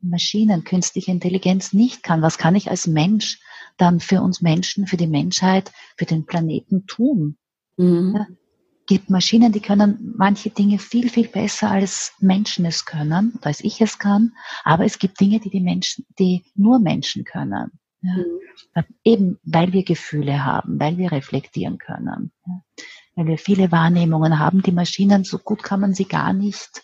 Maschinen, 0.00 0.64
künstliche 0.64 1.10
Intelligenz 1.10 1.72
nicht 1.72 2.02
kann, 2.02 2.22
was 2.22 2.38
kann 2.38 2.56
ich 2.56 2.70
als 2.70 2.86
Mensch 2.86 3.40
dann 3.76 4.00
für 4.00 4.20
uns 4.20 4.42
Menschen, 4.42 4.86
für 4.86 4.96
die 4.96 5.06
Menschheit, 5.06 5.72
für 5.96 6.04
den 6.04 6.26
Planeten 6.26 6.86
tun? 6.86 7.36
Mhm. 7.76 8.14
Ja, 8.16 8.26
gibt 8.86 9.10
Maschinen, 9.10 9.52
die 9.52 9.60
können 9.60 10.14
manche 10.16 10.50
Dinge 10.50 10.78
viel, 10.78 11.08
viel 11.08 11.28
besser 11.28 11.70
als 11.70 12.12
Menschen 12.20 12.64
es 12.64 12.84
können, 12.84 13.38
als 13.42 13.60
ich 13.60 13.80
es 13.80 13.98
kann. 13.98 14.32
Aber 14.64 14.84
es 14.84 14.98
gibt 14.98 15.20
Dinge, 15.20 15.40
die 15.40 15.50
die 15.50 15.60
Menschen, 15.60 16.06
die 16.18 16.44
nur 16.54 16.78
Menschen 16.78 17.24
können. 17.24 17.70
Ja? 18.02 18.16
Mhm. 18.16 18.84
Eben 19.04 19.38
weil 19.44 19.72
wir 19.72 19.84
Gefühle 19.84 20.44
haben, 20.44 20.78
weil 20.80 20.98
wir 20.98 21.12
reflektieren 21.12 21.78
können. 21.78 22.32
Ja? 22.46 22.62
Weil 23.14 23.26
wir 23.26 23.38
viele 23.38 23.70
Wahrnehmungen 23.70 24.38
haben. 24.38 24.62
Die 24.62 24.72
Maschinen, 24.72 25.24
so 25.24 25.38
gut 25.38 25.62
kann 25.62 25.80
man 25.80 25.94
sie 25.94 26.06
gar 26.06 26.32
nicht 26.32 26.82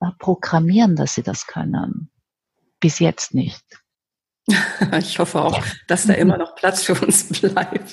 äh, 0.00 0.06
programmieren, 0.18 0.96
dass 0.96 1.14
sie 1.14 1.22
das 1.22 1.46
können. 1.46 2.10
Bis 2.80 2.98
jetzt 2.98 3.34
nicht. 3.34 3.64
Ich 4.98 5.18
hoffe 5.20 5.40
auch, 5.40 5.62
dass 5.86 6.06
da 6.06 6.14
immer 6.14 6.36
noch 6.36 6.56
Platz 6.56 6.82
für 6.82 6.94
uns 6.94 7.28
bleibt. 7.40 7.92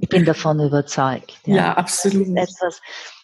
Ich 0.00 0.08
bin 0.08 0.24
davon 0.24 0.60
überzeugt. 0.60 1.38
Ja, 1.46 1.56
ja 1.56 1.76
absolut. 1.76 2.28
etwas, 2.28 2.80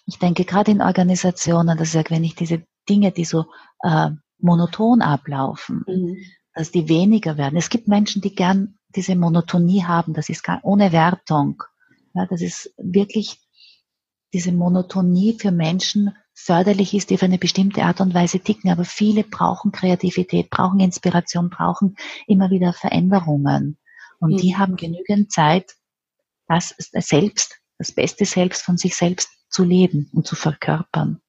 ich 0.07 0.19
denke 0.19 0.45
gerade 0.45 0.71
in 0.71 0.83
Organisationen, 0.83 1.79
dass 1.79 1.95
ich 1.95 2.11
wenn 2.11 2.25
ich 2.25 2.35
diese 2.35 2.63
Dinge, 2.89 3.13
die 3.13 3.25
so 3.25 3.47
äh, 3.83 4.11
monoton 4.39 5.03
ablaufen, 5.03 5.85
mhm. 5.87 6.17
dass 6.55 6.71
die 6.71 6.89
weniger 6.89 7.37
werden. 7.37 7.57
Es 7.57 7.71
gibt 7.71 7.89
Menschen, 7.89 8.23
die 8.23 8.35
gern 8.35 8.79
diese 8.95 9.17
Monotonie 9.17 9.85
haben. 9.85 10.15
Das 10.15 10.29
ist 10.29 10.43
gar, 10.43 10.61
ohne 10.63 10.93
Wertung. 10.93 11.63
Ja, 12.15 12.27
das 12.27 12.41
ist 12.41 12.75
wirklich 12.77 13.41
diese 14.33 14.53
Monotonie 14.53 15.37
für 15.39 15.53
Menschen 15.53 16.15
förderlich 16.35 16.95
ist, 16.95 17.11
die 17.11 17.15
auf 17.15 17.23
eine 17.23 17.39
bestimmte 17.39 17.83
Art 17.83 18.01
und 18.01 18.15
Weise 18.15 18.41
ticken. 18.41 18.71
Aber 18.71 18.85
viele 18.85 19.25
brauchen 19.25 19.73
Kreativität, 19.73 20.51
brauchen 20.51 20.81
Inspiration, 20.81 21.51
brauchen 21.51 21.97
immer 22.27 22.51
wieder 22.51 22.73
Veränderungen. 22.73 23.79
Und 24.19 24.33
mhm. 24.33 24.37
die 24.39 24.57
haben 24.57 24.77
genügend 24.77 25.33
Zeit, 25.33 25.75
das 26.51 26.75
selbst, 26.93 27.59
das 27.79 27.93
beste 27.93 28.25
Selbst 28.25 28.63
von 28.63 28.77
sich 28.77 28.97
selbst 28.97 29.31
zu 29.49 29.65
leben 29.65 30.11
und 30.13 30.27
zu 30.27 30.37
verkörpern. 30.37 31.21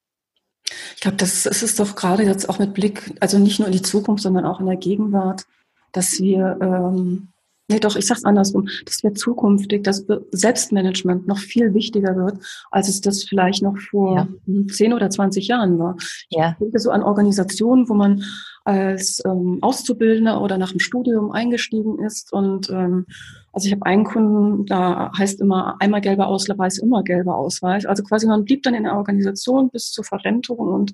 Ich 0.95 1.01
glaube, 1.01 1.17
das, 1.17 1.43
das 1.43 1.63
ist 1.63 1.79
doch 1.79 1.95
gerade 1.95 2.23
jetzt 2.23 2.49
auch 2.49 2.59
mit 2.59 2.73
Blick, 2.73 3.13
also 3.19 3.39
nicht 3.39 3.59
nur 3.59 3.67
in 3.67 3.73
die 3.73 3.81
Zukunft, 3.81 4.23
sondern 4.23 4.45
auch 4.45 4.59
in 4.59 4.67
der 4.67 4.77
Gegenwart, 4.77 5.45
dass 5.91 6.19
wir 6.19 6.57
ähm, 6.61 7.31
Nee, 7.71 7.79
doch, 7.79 7.95
ich 7.95 8.05
sag's 8.05 8.25
andersrum, 8.25 8.67
dass 8.85 9.01
wir 9.01 9.13
zukünftig 9.13 9.83
das 9.83 10.05
Selbstmanagement 10.31 11.25
noch 11.25 11.37
viel 11.37 11.73
wichtiger 11.73 12.17
wird, 12.17 12.37
als 12.69 12.89
es 12.89 12.99
das 12.99 13.23
vielleicht 13.23 13.63
noch 13.63 13.77
vor 13.77 14.27
ja. 14.45 14.65
10 14.67 14.91
oder 14.91 15.09
20 15.09 15.47
Jahren 15.47 15.79
war. 15.79 15.95
Ja. 16.29 16.51
Ich 16.51 16.57
denke 16.57 16.79
so 16.79 16.91
an 16.91 17.01
Organisationen, 17.01 17.87
wo 17.87 17.93
man 17.93 18.25
als 18.71 19.21
ähm, 19.25 19.59
Auszubildender 19.61 20.41
oder 20.41 20.57
nach 20.57 20.71
dem 20.71 20.79
Studium 20.79 21.31
eingestiegen 21.31 21.99
ist. 21.99 22.31
Und 22.31 22.69
ähm, 22.69 23.05
also 23.51 23.67
ich 23.67 23.73
habe 23.73 23.85
einen 23.85 24.03
Kunden, 24.03 24.65
da 24.65 25.11
heißt 25.17 25.41
immer 25.41 25.75
einmal 25.79 26.01
gelber 26.01 26.27
Ausweis, 26.27 26.77
immer 26.77 27.03
gelber 27.03 27.35
Ausweis. 27.35 27.85
Also 27.85 28.03
quasi 28.03 28.27
man 28.27 28.45
blieb 28.45 28.63
dann 28.63 28.73
in 28.73 28.83
der 28.83 28.95
Organisation 28.95 29.69
bis 29.69 29.91
zur 29.91 30.05
Verrentung 30.05 30.57
und 30.57 30.93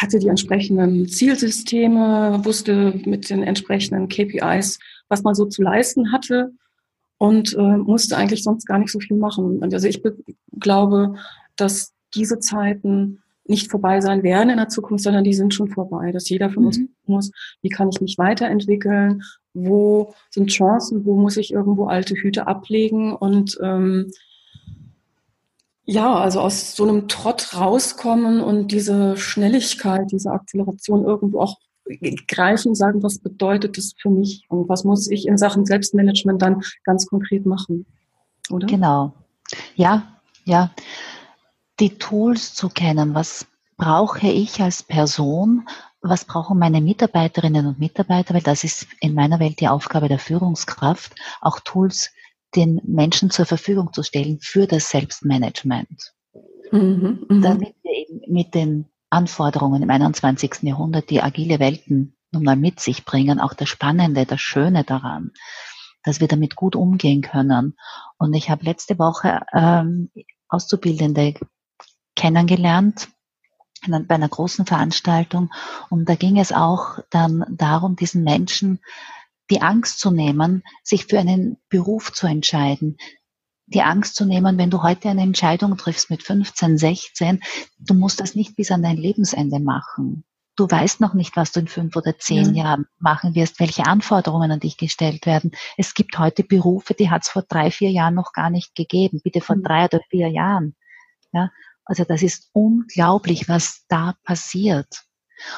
hatte 0.00 0.18
die 0.18 0.28
entsprechenden 0.28 1.06
Zielsysteme, 1.08 2.40
wusste 2.44 2.98
mit 3.04 3.28
den 3.28 3.42
entsprechenden 3.42 4.08
KPIs, 4.08 4.78
was 5.08 5.22
man 5.22 5.34
so 5.34 5.44
zu 5.44 5.62
leisten 5.62 6.12
hatte 6.12 6.52
und 7.18 7.54
äh, 7.54 7.76
musste 7.76 8.16
eigentlich 8.16 8.42
sonst 8.42 8.64
gar 8.64 8.78
nicht 8.78 8.90
so 8.90 8.98
viel 8.98 9.18
machen. 9.18 9.62
Also 9.62 9.86
ich 9.86 10.02
glaube, 10.58 11.14
dass 11.56 11.92
diese 12.14 12.38
Zeiten 12.38 13.22
nicht 13.44 13.70
vorbei 13.70 14.00
sein 14.00 14.22
werden 14.22 14.50
in 14.50 14.56
der 14.56 14.68
Zukunft, 14.68 15.04
sondern 15.04 15.24
die 15.24 15.34
sind 15.34 15.52
schon 15.52 15.68
vorbei, 15.68 16.12
dass 16.12 16.28
jeder 16.28 16.50
von 16.50 16.62
mhm. 16.62 16.66
uns 16.68 16.80
muss, 17.06 17.30
wie 17.60 17.68
kann 17.68 17.88
ich 17.88 18.00
mich 18.00 18.18
weiterentwickeln, 18.18 19.22
wo 19.54 20.14
sind 20.30 20.50
Chancen, 20.50 21.04
wo 21.04 21.18
muss 21.18 21.36
ich 21.36 21.52
irgendwo 21.52 21.86
alte 21.86 22.14
Hüte 22.14 22.46
ablegen 22.46 23.14
und 23.14 23.58
ähm, 23.62 24.10
ja, 25.84 26.14
also 26.14 26.40
aus 26.40 26.76
so 26.76 26.84
einem 26.84 27.08
Trott 27.08 27.54
rauskommen 27.54 28.40
und 28.40 28.70
diese 28.70 29.16
Schnelligkeit, 29.16 30.12
diese 30.12 30.30
Akzeleration 30.30 31.04
irgendwo 31.04 31.40
auch 31.40 31.58
greifen, 32.28 32.74
sagen, 32.74 33.02
was 33.02 33.18
bedeutet 33.18 33.76
das 33.76 33.92
für 34.00 34.08
mich 34.08 34.44
und 34.48 34.68
was 34.68 34.84
muss 34.84 35.10
ich 35.10 35.26
in 35.26 35.36
Sachen 35.36 35.66
Selbstmanagement 35.66 36.40
dann 36.40 36.62
ganz 36.84 37.06
konkret 37.06 37.46
machen, 37.46 37.86
oder? 38.50 38.68
Genau. 38.68 39.12
Ja, 39.74 40.20
ja. 40.44 40.70
Die 41.80 41.98
Tools 41.98 42.54
zu 42.54 42.68
kennen, 42.68 43.14
was 43.14 43.46
brauche 43.76 44.28
ich 44.28 44.60
als 44.60 44.82
Person, 44.82 45.66
was 46.00 46.24
brauchen 46.24 46.58
meine 46.58 46.80
Mitarbeiterinnen 46.80 47.66
und 47.66 47.78
Mitarbeiter, 47.78 48.34
weil 48.34 48.42
das 48.42 48.64
ist 48.64 48.86
in 49.00 49.14
meiner 49.14 49.40
Welt 49.40 49.60
die 49.60 49.68
Aufgabe 49.68 50.08
der 50.08 50.18
Führungskraft, 50.18 51.14
auch 51.40 51.60
Tools 51.60 52.10
den 52.54 52.80
Menschen 52.84 53.30
zur 53.30 53.46
Verfügung 53.46 53.92
zu 53.92 54.02
stellen 54.02 54.38
für 54.40 54.66
das 54.66 54.90
Selbstmanagement. 54.90 56.12
Mhm, 56.70 57.26
mh. 57.28 57.40
Damit 57.40 57.74
wir 57.82 57.92
eben 57.92 58.32
mit 58.32 58.54
den 58.54 58.86
Anforderungen 59.10 59.82
im 59.82 59.90
21. 59.90 60.62
Jahrhundert, 60.62 61.10
die 61.10 61.22
agile 61.22 61.58
Welten 61.58 62.16
nun 62.30 62.44
mal 62.44 62.56
mit 62.56 62.80
sich 62.80 63.04
bringen, 63.04 63.40
auch 63.40 63.54
das 63.54 63.68
Spannende, 63.68 64.26
das 64.26 64.40
Schöne 64.40 64.84
daran, 64.84 65.32
dass 66.02 66.20
wir 66.20 66.28
damit 66.28 66.56
gut 66.56 66.76
umgehen 66.76 67.20
können. 67.20 67.76
Und 68.18 68.34
ich 68.34 68.50
habe 68.50 68.64
letzte 68.64 68.98
Woche 68.98 69.40
ähm, 69.52 70.10
Auszubildende 70.48 71.34
kennengelernt 72.22 73.08
bei 73.88 74.14
einer 74.14 74.28
großen 74.28 74.64
Veranstaltung 74.64 75.50
und 75.90 76.08
da 76.08 76.14
ging 76.14 76.38
es 76.38 76.52
auch 76.52 77.00
dann 77.10 77.44
darum, 77.50 77.96
diesen 77.96 78.22
Menschen 78.22 78.78
die 79.50 79.60
Angst 79.60 79.98
zu 79.98 80.12
nehmen, 80.12 80.62
sich 80.84 81.06
für 81.06 81.18
einen 81.18 81.56
Beruf 81.68 82.12
zu 82.12 82.28
entscheiden, 82.28 82.96
die 83.66 83.82
Angst 83.82 84.14
zu 84.14 84.24
nehmen, 84.24 84.56
wenn 84.56 84.70
du 84.70 84.84
heute 84.84 85.08
eine 85.08 85.22
Entscheidung 85.22 85.76
triffst 85.76 86.10
mit 86.10 86.22
15, 86.22 86.78
16, 86.78 87.42
du 87.80 87.94
musst 87.94 88.20
das 88.20 88.36
nicht 88.36 88.54
bis 88.54 88.70
an 88.70 88.84
dein 88.84 88.96
Lebensende 88.96 89.58
machen. 89.58 90.24
Du 90.54 90.70
weißt 90.70 91.00
noch 91.00 91.14
nicht, 91.14 91.34
was 91.34 91.50
du 91.50 91.58
in 91.58 91.66
fünf 91.66 91.96
oder 91.96 92.16
zehn 92.18 92.54
ja. 92.54 92.64
Jahren 92.64 92.86
machen 93.00 93.34
wirst, 93.34 93.58
welche 93.58 93.86
Anforderungen 93.86 94.52
an 94.52 94.60
dich 94.60 94.76
gestellt 94.76 95.26
werden. 95.26 95.50
Es 95.76 95.94
gibt 95.94 96.16
heute 96.18 96.44
Berufe, 96.44 96.94
die 96.94 97.10
hat 97.10 97.22
es 97.22 97.30
vor 97.30 97.42
drei, 97.42 97.72
vier 97.72 97.90
Jahren 97.90 98.14
noch 98.14 98.32
gar 98.32 98.50
nicht 98.50 98.76
gegeben. 98.76 99.20
Bitte 99.24 99.40
vor 99.40 99.56
mhm. 99.56 99.64
drei 99.64 99.86
oder 99.86 100.00
vier 100.08 100.28
Jahren. 100.28 100.76
Ja, 101.32 101.50
also 101.84 102.04
das 102.04 102.22
ist 102.22 102.50
unglaublich, 102.52 103.48
was 103.48 103.84
da 103.88 104.14
passiert. 104.24 105.04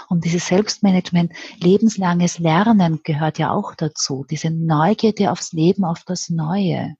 Und 0.08 0.24
dieses 0.24 0.46
Selbstmanagement, 0.46 1.32
lebenslanges 1.60 2.38
Lernen 2.38 3.00
gehört 3.04 3.38
ja 3.38 3.50
auch 3.50 3.74
dazu. 3.74 4.24
Diese 4.30 4.50
Neugierde 4.50 5.30
aufs 5.30 5.52
Leben, 5.52 5.84
auf 5.84 6.04
das 6.06 6.30
Neue. 6.30 6.96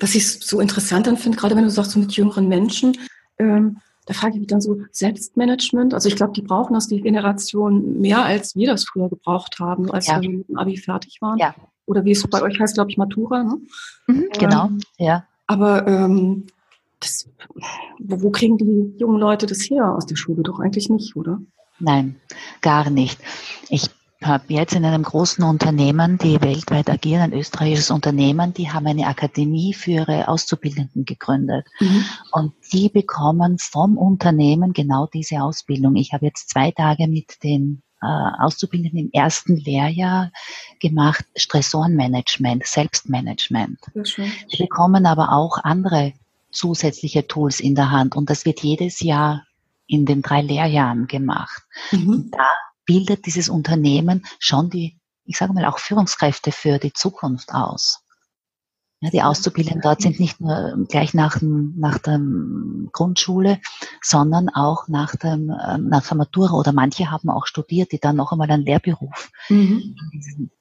Was 0.00 0.14
ich 0.14 0.30
so 0.40 0.60
interessant 0.60 1.06
dann 1.06 1.16
finde, 1.16 1.38
gerade 1.38 1.56
wenn 1.56 1.64
du 1.64 1.70
sagst, 1.70 1.92
so 1.92 1.98
mit 1.98 2.12
jüngeren 2.12 2.48
Menschen, 2.48 2.96
ähm, 3.38 3.78
da 4.06 4.14
frage 4.14 4.34
ich 4.34 4.40
mich 4.40 4.48
dann 4.48 4.60
so, 4.60 4.80
Selbstmanagement, 4.92 5.92
also 5.92 6.08
ich 6.08 6.14
glaube, 6.14 6.32
die 6.32 6.42
brauchen 6.42 6.74
das, 6.74 6.86
die 6.86 7.00
Generation, 7.00 8.00
mehr 8.00 8.24
als 8.24 8.54
wir 8.54 8.68
das 8.68 8.84
früher 8.84 9.08
gebraucht 9.08 9.58
haben, 9.58 9.90
als 9.90 10.06
ja. 10.06 10.20
wir 10.20 10.30
mit 10.30 10.48
dem 10.48 10.56
Abi 10.56 10.76
fertig 10.76 11.18
waren. 11.20 11.38
Ja. 11.38 11.54
Oder 11.86 12.04
wie 12.04 12.12
es 12.12 12.22
bei 12.28 12.40
euch 12.42 12.58
heißt, 12.58 12.74
glaube 12.74 12.90
ich, 12.90 12.98
Matura. 12.98 13.42
Ne? 13.42 13.58
Mhm, 14.06 14.28
genau, 14.38 14.66
ähm, 14.66 14.80
ja. 14.98 15.24
Aber 15.48 15.86
ähm, 15.86 16.46
das, 17.00 17.28
wo 17.98 18.30
kriegen 18.30 18.58
die 18.58 18.94
jungen 18.98 19.20
Leute 19.20 19.46
das 19.46 19.60
her 19.70 19.94
aus 19.94 20.06
der 20.06 20.16
Schule? 20.16 20.42
Doch 20.42 20.60
eigentlich 20.60 20.88
nicht, 20.88 21.16
oder? 21.16 21.40
Nein, 21.78 22.16
gar 22.62 22.90
nicht. 22.90 23.20
Ich 23.68 23.90
habe 24.22 24.44
jetzt 24.48 24.74
in 24.74 24.84
einem 24.84 25.02
großen 25.02 25.44
Unternehmen, 25.44 26.16
die 26.18 26.40
weltweit 26.40 26.88
agieren, 26.88 27.22
ein 27.22 27.32
österreichisches 27.34 27.90
Unternehmen, 27.90 28.54
die 28.54 28.70
haben 28.70 28.86
eine 28.86 29.06
Akademie 29.06 29.74
für 29.74 29.90
ihre 29.90 30.28
Auszubildenden 30.28 31.04
gegründet. 31.04 31.66
Mhm. 31.80 32.04
Und 32.32 32.52
die 32.72 32.88
bekommen 32.88 33.58
vom 33.58 33.98
Unternehmen 33.98 34.72
genau 34.72 35.06
diese 35.12 35.42
Ausbildung. 35.42 35.96
Ich 35.96 36.12
habe 36.12 36.24
jetzt 36.24 36.48
zwei 36.48 36.70
Tage 36.70 37.08
mit 37.08 37.42
den 37.42 37.82
äh, 38.00 38.06
Auszubildenden 38.06 38.98
im 38.98 39.10
ersten 39.12 39.56
Lehrjahr 39.56 40.30
gemacht, 40.80 41.24
Stressorenmanagement, 41.36 42.66
Selbstmanagement. 42.66 43.78
Die 44.52 44.62
bekommen 44.62 45.06
aber 45.06 45.32
auch 45.32 45.58
andere 45.62 46.14
zusätzliche 46.50 47.26
Tools 47.26 47.60
in 47.60 47.74
der 47.74 47.90
Hand 47.90 48.16
und 48.16 48.30
das 48.30 48.44
wird 48.44 48.62
jedes 48.62 49.00
Jahr 49.00 49.44
in 49.86 50.04
den 50.04 50.22
drei 50.22 50.42
Lehrjahren 50.42 51.06
gemacht. 51.06 51.62
Mhm. 51.92 52.30
Da 52.32 52.48
bildet 52.84 53.26
dieses 53.26 53.48
Unternehmen 53.48 54.24
schon 54.38 54.70
die, 54.70 54.98
ich 55.24 55.36
sage 55.36 55.52
mal, 55.52 55.64
auch 55.66 55.78
Führungskräfte 55.78 56.52
für 56.52 56.78
die 56.78 56.92
Zukunft 56.92 57.52
aus. 57.52 58.02
Ja, 59.00 59.10
die 59.10 59.22
Auszubildenden 59.22 59.82
dort 59.82 60.00
sind 60.00 60.18
nicht 60.18 60.40
nur 60.40 60.86
gleich 60.88 61.12
nach, 61.12 61.38
dem, 61.38 61.74
nach 61.76 61.98
der 61.98 62.18
Grundschule, 62.92 63.60
sondern 64.00 64.48
auch 64.48 64.88
nach, 64.88 65.14
dem, 65.16 65.52
ähm, 65.68 65.88
nach 65.88 66.06
der 66.08 66.16
Matura 66.16 66.54
oder 66.54 66.72
manche 66.72 67.10
haben 67.10 67.28
auch 67.28 67.46
studiert, 67.46 67.92
die 67.92 67.98
dann 67.98 68.16
noch 68.16 68.32
einmal 68.32 68.50
einen 68.50 68.64
Lehrberuf 68.64 69.30
mhm. 69.50 69.94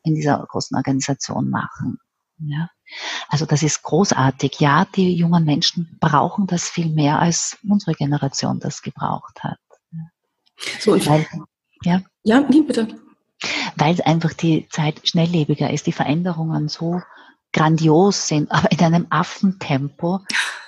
in 0.03 0.15
dieser 0.15 0.45
großen 0.49 0.75
Organisation 0.75 1.49
machen. 1.49 1.97
Ja. 2.39 2.69
Also 3.29 3.45
das 3.45 3.63
ist 3.63 3.81
großartig. 3.83 4.59
Ja, 4.59 4.85
die 4.95 5.15
jungen 5.15 5.45
Menschen 5.45 5.97
brauchen 5.99 6.47
das 6.47 6.69
viel 6.69 6.89
mehr, 6.89 7.19
als 7.19 7.57
unsere 7.67 7.93
Generation 7.93 8.59
das 8.59 8.81
gebraucht 8.81 9.43
hat. 9.43 9.59
So, 10.79 10.93
Weil, 10.93 11.25
ja. 11.83 12.01
Ja, 12.23 12.41
bitte. 12.41 12.87
Weil 13.75 14.01
einfach 14.03 14.33
die 14.33 14.67
Zeit 14.69 15.07
schnelllebiger 15.07 15.69
ist, 15.69 15.87
die 15.87 15.91
Veränderungen 15.91 16.69
so 16.69 17.01
grandios 17.51 18.27
sind, 18.27 18.51
aber 18.51 18.71
in 18.71 18.79
einem 18.79 19.07
Affentempo, 19.09 20.19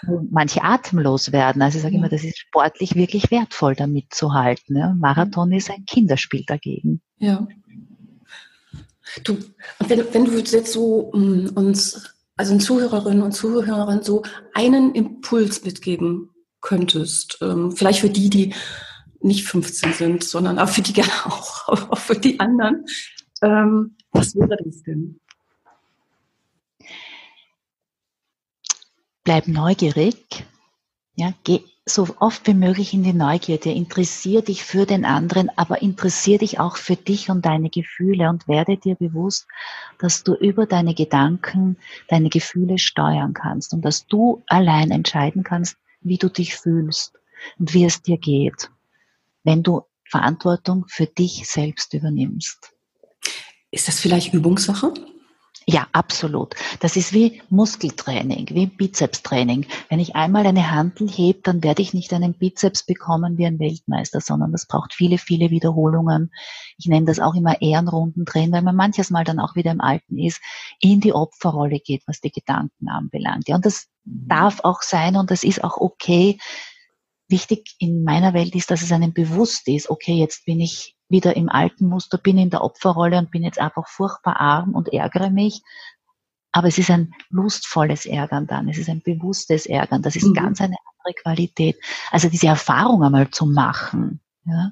wo 0.03 0.25
manche 0.32 0.63
atemlos 0.63 1.32
werden. 1.34 1.62
Also 1.62 1.77
ich 1.77 1.84
sage 1.84 1.95
immer, 1.95 2.10
das 2.10 2.23
ist 2.23 2.38
sportlich 2.38 2.95
wirklich 2.95 3.30
wertvoll, 3.30 3.75
damit 3.75 4.13
zu 4.13 4.34
halten. 4.34 4.97
Marathon 4.99 5.51
ist 5.51 5.69
ein 5.69 5.86
Kinderspiel 5.86 6.43
dagegen. 6.45 7.01
Ja. 7.17 7.45
Du, 9.23 9.37
wenn, 9.79 10.13
wenn 10.13 10.25
du 10.25 10.37
jetzt 10.37 10.71
so 10.71 10.99
um, 10.99 11.49
uns, 11.55 12.15
also 12.35 12.53
den 12.53 12.59
Zuhörerinnen 12.59 13.23
und 13.23 13.31
Zuhörern 13.31 14.03
so 14.03 14.23
einen 14.53 14.93
Impuls 14.95 15.63
mitgeben 15.63 16.29
könntest, 16.61 17.39
ähm, 17.41 17.71
vielleicht 17.71 17.99
für 17.99 18.09
die, 18.09 18.29
die 18.29 18.53
nicht 19.21 19.45
15 19.45 19.93
sind, 19.93 20.23
sondern 20.23 20.59
auch 20.59 20.69
für 20.69 20.81
die 20.81 20.93
gerne 20.93 21.11
auch, 21.25 21.67
auch 21.91 21.97
für 21.97 22.17
die 22.17 22.39
anderen, 22.39 22.85
ähm, 23.41 23.95
was 24.11 24.35
wäre 24.35 24.57
das 24.63 24.83
denn? 24.83 25.19
Bleib 29.23 29.47
neugierig, 29.47 30.45
ja, 31.15 31.33
geh 31.43 31.61
so 31.89 32.08
oft 32.19 32.45
wie 32.47 32.54
möglich 32.54 32.93
in 32.93 33.04
die 33.04 33.13
Neugierde. 33.13 33.71
Interessier 33.71 34.41
dich 34.41 34.63
für 34.63 34.86
den 34.86 35.06
anderen, 35.06 35.50
aber 35.56 35.82
interessier 35.82 36.38
dich 36.38 36.60
auch 36.60 36.78
für 36.78 36.95
dich 36.95 37.30
und 37.30 37.45
deine 37.45 37.69
Gefühle 37.69 38.30
und 38.30 38.47
werde 38.47 38.78
dir 38.78 38.95
bewusst, 38.95 39.47
dass 39.97 40.23
du 40.23 40.34
über 40.34 40.65
deine 40.65 40.93
Gedanken 40.93 41.78
deine 42.10 42.30
Gefühle 42.30 42.78
steuern 42.78 43.34
kannst 43.34 43.73
und 43.73 43.84
dass 43.84 44.06
du 44.06 44.43
allein 44.47 44.91
entscheiden 44.91 45.43
kannst, 45.43 45.78
wie 46.02 46.17
du 46.17 46.30
dich 46.30 46.56
fühlst 46.56 47.13
und 47.58 47.73
wie 47.73 47.86
es 47.86 48.02
dir 48.02 48.17
geht, 48.17 48.69
wenn 49.43 49.63
du 49.63 49.84
Verantwortung 50.04 50.86
für 50.88 51.06
dich 51.06 51.47
selbst 51.47 51.93
übernimmst. 51.93 52.73
Ist 53.71 53.88
das 53.88 54.00
vielleicht 54.00 54.34
Übungssache? 54.34 54.93
Ja, 55.69 55.86
absolut. 55.91 56.56
Das 56.80 56.95
ist 56.95 57.12
wie 57.12 57.41
Muskeltraining, 57.49 58.47
wie 58.51 58.67
Bizepstraining. 58.67 59.65
Wenn 59.89 59.99
ich 59.99 60.15
einmal 60.15 60.47
eine 60.47 60.71
Handel 60.71 61.10
hebe, 61.10 61.41
dann 61.43 61.62
werde 61.62 61.82
ich 61.82 61.93
nicht 61.93 62.13
einen 62.13 62.36
Bizeps 62.36 62.84
bekommen 62.84 63.38
wie 63.38 63.45
ein 63.45 63.60
Weltmeister, 63.60 64.21
sondern 64.21 64.53
das 64.53 64.65
braucht 64.65 64.93
viele, 64.93 65.17
viele 65.17 65.49
Wiederholungen. 65.49 66.32
Ich 66.77 66.86
nenne 66.86 67.06
das 67.06 67.19
auch 67.19 67.36
immer 67.36 67.62
Ehrenrunden 67.62 68.23
drehen, 68.23 68.53
weil 68.53 68.62
man 68.62 68.77
manches 68.77 69.10
Mal 69.10 69.25
dann 69.25 69.41
auch 69.41 69.56
wieder 69.56 69.71
im 69.71 69.82
Alten 69.82 70.17
ist, 70.17 70.39
in 70.80 71.01
die 71.01 71.12
Opferrolle 71.12 71.82
geht, 71.82 72.03
was 72.08 72.21
die 72.21 72.32
Gedanken 72.32 72.88
anbelangt. 72.88 73.49
Ja, 73.49 73.58
und 73.58 73.65
das 73.65 73.88
darf 74.06 74.62
auch 74.62 74.82
sein 74.82 75.17
und 75.17 75.32
das 75.32 75.43
ist 75.43 75.65
auch 75.65 75.75
okay. 75.75 76.39
Wichtig 77.27 77.75
in 77.80 78.06
meiner 78.06 78.34
Welt 78.34 78.56
ist, 78.56 78.71
dass 78.71 78.84
es 78.84 78.93
einem 78.93 79.12
bewusst 79.12 79.67
ist, 79.67 79.89
okay, 79.89 80.13
jetzt 80.13 80.45
bin 80.45 80.62
ich 80.62 80.96
wieder 81.09 81.35
im 81.35 81.49
alten 81.49 81.87
Muster, 81.87 82.17
bin 82.17 82.37
in 82.37 82.49
der 82.49 82.63
Opferrolle 82.63 83.17
und 83.17 83.31
bin 83.31 83.43
jetzt 83.43 83.59
einfach 83.59 83.87
furchtbar 83.87 84.39
arm 84.39 84.73
und 84.73 84.93
ärgere 84.93 85.29
mich. 85.29 85.61
Aber 86.51 86.67
es 86.67 86.77
ist 86.77 86.89
ein 86.89 87.13
lustvolles 87.29 88.05
Ärgern 88.05 88.47
dann, 88.47 88.67
es 88.67 88.77
ist 88.77 88.89
ein 88.89 89.01
bewusstes 89.01 89.65
Ärgern, 89.65 90.01
das 90.01 90.15
ist 90.15 90.27
mhm. 90.27 90.33
ganz 90.33 90.61
eine 90.61 90.75
andere 90.75 91.21
Qualität. 91.21 91.77
Also 92.11 92.29
diese 92.29 92.47
Erfahrung 92.47 93.03
einmal 93.03 93.29
zu 93.29 93.45
machen, 93.45 94.21
ja, 94.45 94.71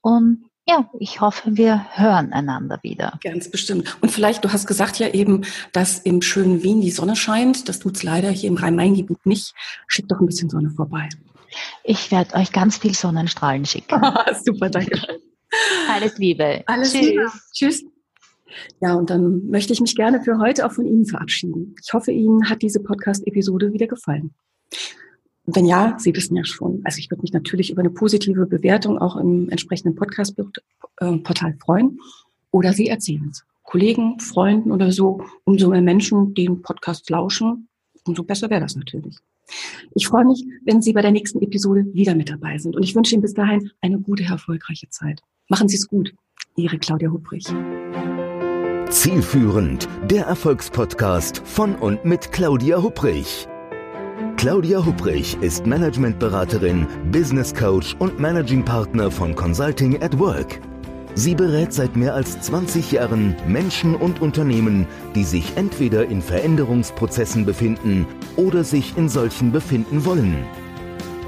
Und 0.00 0.45
ja, 0.68 0.90
ich 0.98 1.20
hoffe, 1.20 1.56
wir 1.56 1.86
hören 1.92 2.32
einander 2.32 2.80
wieder. 2.82 3.18
Ganz 3.22 3.48
bestimmt. 3.50 3.96
Und 4.00 4.10
vielleicht, 4.10 4.44
du 4.44 4.52
hast 4.52 4.66
gesagt 4.66 4.98
ja 4.98 5.08
eben, 5.08 5.42
dass 5.72 6.00
im 6.00 6.22
schönen 6.22 6.64
Wien 6.64 6.80
die 6.80 6.90
Sonne 6.90 7.14
scheint. 7.14 7.68
Das 7.68 7.78
tut's 7.78 8.02
leider 8.02 8.30
hier 8.30 8.48
im 8.48 8.56
Rhein-Main-Gebiet 8.56 9.24
nicht. 9.26 9.54
Schickt 9.86 10.10
doch 10.10 10.18
ein 10.18 10.26
bisschen 10.26 10.50
Sonne 10.50 10.70
vorbei. 10.70 11.08
Ich 11.84 12.10
werde 12.10 12.34
euch 12.34 12.50
ganz 12.50 12.78
viel 12.78 12.94
Sonnenstrahlen 12.94 13.64
schicken. 13.64 14.00
Super, 14.44 14.68
danke. 14.68 15.00
Alles 15.88 16.18
Liebe. 16.18 16.64
Alles 16.66 16.92
Tschüss. 16.92 17.00
Liebe. 17.02 17.32
Tschüss. 17.52 17.84
Ja, 18.80 18.94
und 18.94 19.10
dann 19.10 19.46
möchte 19.46 19.72
ich 19.72 19.80
mich 19.80 19.94
gerne 19.94 20.20
für 20.20 20.38
heute 20.38 20.66
auch 20.66 20.72
von 20.72 20.86
Ihnen 20.86 21.06
verabschieden. 21.06 21.76
Ich 21.80 21.92
hoffe, 21.92 22.10
Ihnen 22.10 22.50
hat 22.50 22.62
diese 22.62 22.82
Podcast-Episode 22.82 23.72
wieder 23.72 23.86
gefallen. 23.86 24.34
Wenn 25.46 25.64
ja, 25.64 25.96
Sie 25.98 26.14
wissen 26.14 26.36
ja 26.36 26.44
schon. 26.44 26.80
Also 26.84 26.98
ich 26.98 27.10
würde 27.10 27.22
mich 27.22 27.32
natürlich 27.32 27.70
über 27.70 27.80
eine 27.80 27.90
positive 27.90 28.46
Bewertung 28.46 28.98
auch 28.98 29.16
im 29.16 29.48
entsprechenden 29.48 29.94
Podcast-Portal 29.94 31.50
äh, 31.50 31.58
freuen. 31.64 32.00
Oder 32.50 32.72
Sie 32.72 32.88
erzählen 32.88 33.28
es. 33.30 33.44
Kollegen, 33.62 34.18
Freunden 34.18 34.72
oder 34.72 34.90
so. 34.90 35.20
Umso 35.44 35.68
mehr 35.70 35.82
Menschen 35.82 36.34
den 36.34 36.62
Podcast 36.62 37.08
lauschen, 37.10 37.68
umso 38.04 38.22
besser 38.24 38.50
wäre 38.50 38.60
das 38.60 38.76
natürlich. 38.76 39.16
Ich 39.94 40.08
freue 40.08 40.24
mich, 40.24 40.44
wenn 40.64 40.82
Sie 40.82 40.92
bei 40.92 41.02
der 41.02 41.12
nächsten 41.12 41.40
Episode 41.40 41.86
wieder 41.92 42.14
mit 42.14 42.30
dabei 42.30 42.58
sind. 42.58 42.74
Und 42.74 42.82
ich 42.82 42.94
wünsche 42.94 43.14
Ihnen 43.14 43.22
bis 43.22 43.34
dahin 43.34 43.70
eine 43.80 44.00
gute, 44.00 44.24
erfolgreiche 44.24 44.88
Zeit. 44.88 45.20
Machen 45.48 45.68
Sie 45.68 45.76
es 45.76 45.86
gut. 45.86 46.12
Ihre 46.56 46.78
Claudia 46.78 47.10
Hubrich. 47.10 47.46
Zielführend, 48.88 49.88
der 50.10 50.26
Erfolgspodcast 50.26 51.38
von 51.44 51.74
und 51.76 52.04
mit 52.04 52.32
Claudia 52.32 52.82
Hubrich. 52.82 53.46
Claudia 54.36 54.84
Hubrich 54.84 55.38
ist 55.40 55.66
Managementberaterin, 55.66 56.86
Business 57.10 57.54
Coach 57.54 57.96
und 57.98 58.20
Managing 58.20 58.62
Partner 58.62 59.10
von 59.10 59.34
Consulting 59.34 60.02
at 60.02 60.18
Work. 60.18 60.60
Sie 61.14 61.34
berät 61.34 61.72
seit 61.72 61.96
mehr 61.96 62.14
als 62.14 62.38
20 62.42 62.92
Jahren 62.92 63.34
Menschen 63.48 63.94
und 63.94 64.20
Unternehmen, 64.20 64.86
die 65.14 65.24
sich 65.24 65.56
entweder 65.56 66.04
in 66.04 66.20
Veränderungsprozessen 66.20 67.46
befinden 67.46 68.06
oder 68.36 68.62
sich 68.62 68.96
in 68.98 69.08
solchen 69.08 69.52
befinden 69.52 70.04
wollen. 70.04 70.44